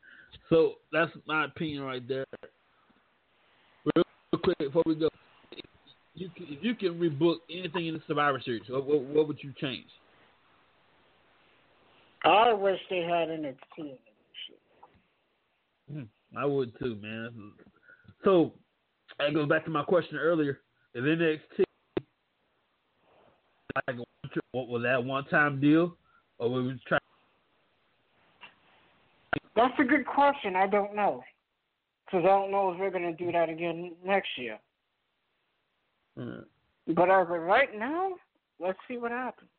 So 0.49 0.75
that's 0.93 1.11
my 1.25 1.45
opinion 1.45 1.83
right 1.83 2.07
there. 2.07 2.25
Real 3.95 4.05
quick 4.43 4.57
before 4.59 4.83
we 4.85 4.95
go, 4.95 5.09
you 6.13 6.29
can, 6.35 6.45
if 6.49 6.63
you 6.63 6.73
can 6.73 6.99
rebook 6.99 7.37
anything 7.49 7.87
in 7.87 7.95
the 7.95 8.01
Survivor 8.07 8.41
Series, 8.43 8.63
what, 8.69 8.85
what, 8.85 9.01
what 9.01 9.27
would 9.27 9.43
you 9.43 9.53
change? 9.59 9.87
I 12.23 12.53
wish 12.53 12.79
they 12.89 13.01
had 13.01 13.29
NXT. 13.29 13.97
Hmm, 15.91 16.03
I 16.37 16.45
would 16.45 16.77
too, 16.79 16.95
man. 16.95 17.51
So 18.23 18.53
that 19.19 19.33
goes 19.33 19.47
back 19.47 19.65
to 19.65 19.71
my 19.71 19.83
question 19.83 20.17
earlier. 20.17 20.59
If 20.93 21.03
NXT 21.03 21.63
like 23.87 23.97
what 24.51 24.67
was 24.67 24.83
that 24.83 25.03
one 25.03 25.25
time 25.25 25.59
deal, 25.59 25.95
or 26.39 26.49
we 26.49 26.63
was 26.63 26.77
trying? 26.87 26.99
That's 29.55 29.73
a 29.79 29.83
good 29.83 30.05
question. 30.05 30.55
I 30.55 30.67
don't 30.67 30.95
know, 30.95 31.23
because 32.05 32.23
I 32.23 32.27
don't 32.27 32.51
know 32.51 32.71
if 32.71 32.79
we're 32.79 32.91
going 32.91 33.15
to 33.15 33.25
do 33.25 33.31
that 33.31 33.49
again 33.49 33.93
next 34.03 34.29
year. 34.37 34.59
Mm. 36.17 36.45
But 36.87 37.09
as 37.09 37.27
of 37.29 37.41
right 37.41 37.77
now, 37.77 38.13
let's 38.59 38.79
see 38.87 38.97
what 38.97 39.11
happens. 39.11 39.49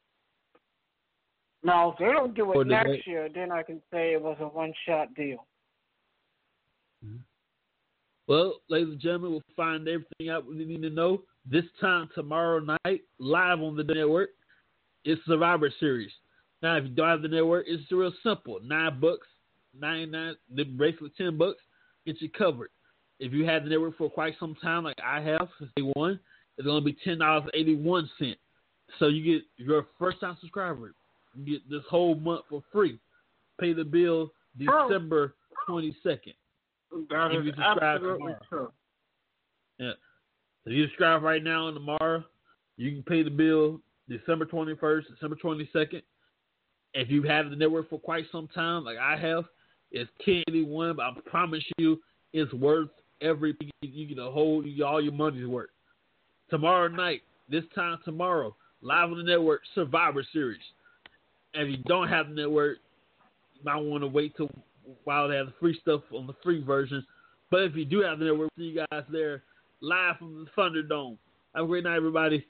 Now, 1.63 1.93
if 1.93 1.99
they 1.99 2.07
don't 2.07 2.35
do 2.35 2.61
it 2.61 2.67
next 2.67 2.91
they... 3.05 3.11
year, 3.11 3.29
then 3.33 3.51
I 3.51 3.63
can 3.63 3.83
say 3.93 4.13
it 4.13 4.23
was 4.23 4.37
a 4.41 4.47
one 4.47 4.73
shot 4.87 5.13
deal. 5.15 5.47
Mm-hmm. 7.05 7.17
Well, 8.29 8.61
ladies 8.69 8.93
and 8.93 9.01
gentlemen, 9.01 9.31
we'll 9.31 9.43
find 9.57 9.89
everything 9.89 10.29
out 10.29 10.47
we 10.47 10.63
need 10.63 10.83
to 10.83 10.91
know 10.91 11.23
this 11.51 11.65
time 11.81 12.11
tomorrow 12.15 12.61
night, 12.85 13.01
live 13.19 13.61
on 13.61 13.75
the 13.75 13.83
network. 13.83 14.29
It's 15.07 15.21
Survivor 15.27 15.73
Series. 15.81 16.11
Now, 16.63 16.77
if 16.77 16.85
you 16.85 16.91
don't 16.91 17.09
have 17.09 17.23
the 17.23 17.29
network, 17.29 17.65
it's 17.67 17.91
real 17.91 18.13
simple. 18.23 18.59
Nine 18.63 19.01
bucks, 19.01 19.27
nine 19.79 20.11
nine, 20.11 20.35
basically 20.55 21.11
ten 21.17 21.39
bucks, 21.39 21.61
get 22.05 22.21
you 22.21 22.29
covered. 22.29 22.69
If 23.19 23.33
you 23.33 23.47
have 23.47 23.65
the 23.65 23.71
network 23.71 23.97
for 23.97 24.11
quite 24.11 24.35
some 24.39 24.55
time, 24.57 24.85
like 24.85 24.97
I 25.03 25.23
have 25.23 25.49
since 25.59 25.71
day 25.77 25.91
one, 25.95 26.21
it's 26.59 26.67
going 26.67 26.83
to 26.83 26.85
be 26.85 26.99
ten 27.03 27.21
dollars 27.21 27.49
eighty 27.55 27.77
one 27.77 28.11
cent. 28.19 28.37
So 28.99 29.07
you 29.07 29.25
get 29.25 29.43
your 29.57 29.87
first 29.99 30.21
time 30.21 30.37
subscriber, 30.39 30.93
you 31.35 31.51
get 31.51 31.71
this 31.71 31.83
whole 31.89 32.15
month 32.15 32.43
for 32.51 32.63
free. 32.71 32.99
Pay 33.59 33.73
the 33.73 33.85
bill 33.85 34.33
oh. 34.69 34.89
December 34.89 35.35
twenty 35.67 35.97
second. 36.03 36.35
That 37.11 37.33
if 37.33 37.47
is 37.47 37.55
absolutely 37.59 38.19
tomorrow. 38.19 38.39
true. 38.49 38.73
Yeah. 39.79 39.93
If 40.67 40.73
you 40.73 40.85
subscribe 40.87 41.23
right 41.23 41.43
now 41.43 41.69
and 41.69 41.77
tomorrow, 41.77 42.25
you 42.77 42.93
can 42.93 43.03
pay 43.03 43.23
the 43.23 43.31
bill 43.31 43.81
December 44.09 44.47
21st, 44.47 45.05
December 45.15 45.37
22nd. 45.43 46.03
If 46.95 47.11
you've 47.11 47.25
had 47.25 47.51
the 47.51 47.57
network 47.57 47.91
for 47.91 47.99
quite 47.99 48.25
some 48.33 48.49
time, 48.49 48.85
like 48.85 48.99
I 48.99 49.17
have, 49.17 49.45
it's 49.91 50.11
1081, 50.25 50.97
but 50.97 51.03
I 51.03 51.13
promise 51.27 51.63
you 51.79 52.01
it's 52.33 52.53
worth 52.53 52.89
every 53.21 53.57
you 53.81 54.07
get 54.07 54.19
a 54.19 54.31
whole 54.31 54.65
all 54.85 55.01
your 55.01 55.13
money's 55.13 55.47
worth. 55.47 55.71
Tomorrow 56.51 56.89
night, 56.89 57.23
this 57.49 57.65
time 57.75 57.99
tomorrow, 58.05 58.55
live 58.81 59.11
on 59.11 59.19
the 59.19 59.23
network, 59.23 59.63
Survivor 59.75 60.25
Series. 60.33 60.61
And 61.55 61.65
if 61.69 61.79
you 61.79 61.85
don't 61.85 62.09
have 62.09 62.29
the 62.29 62.35
network, 62.35 62.79
you 63.55 63.61
might 63.65 63.77
want 63.77 64.03
to 64.03 64.09
wait 64.09 64.37
till 64.37 64.51
while 65.05 65.29
they 65.29 65.37
have 65.37 65.47
the 65.47 65.55
free 65.61 65.79
stuff 65.81 66.03
on 66.15 66.27
the 66.27 66.35
free 66.43 66.63
version. 66.63 67.05
But 67.51 67.63
if 67.63 67.77
you 67.77 67.85
do 67.85 68.01
have 68.01 68.19
the 68.19 68.27
network, 68.27 68.51
we'll 68.57 68.65
see 68.65 68.71
you 68.71 68.87
guys 68.91 69.05
there 69.11 69.43
live 69.81 70.19
from 70.19 70.45
the 70.45 70.51
Thunderdome. 70.61 71.17
Have 71.55 71.65
a 71.65 71.67
great 71.69 71.85
night, 71.85 71.97
everybody. 71.97 72.47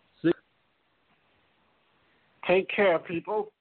Take 2.47 2.69
care, 2.75 2.99
people. 2.99 3.53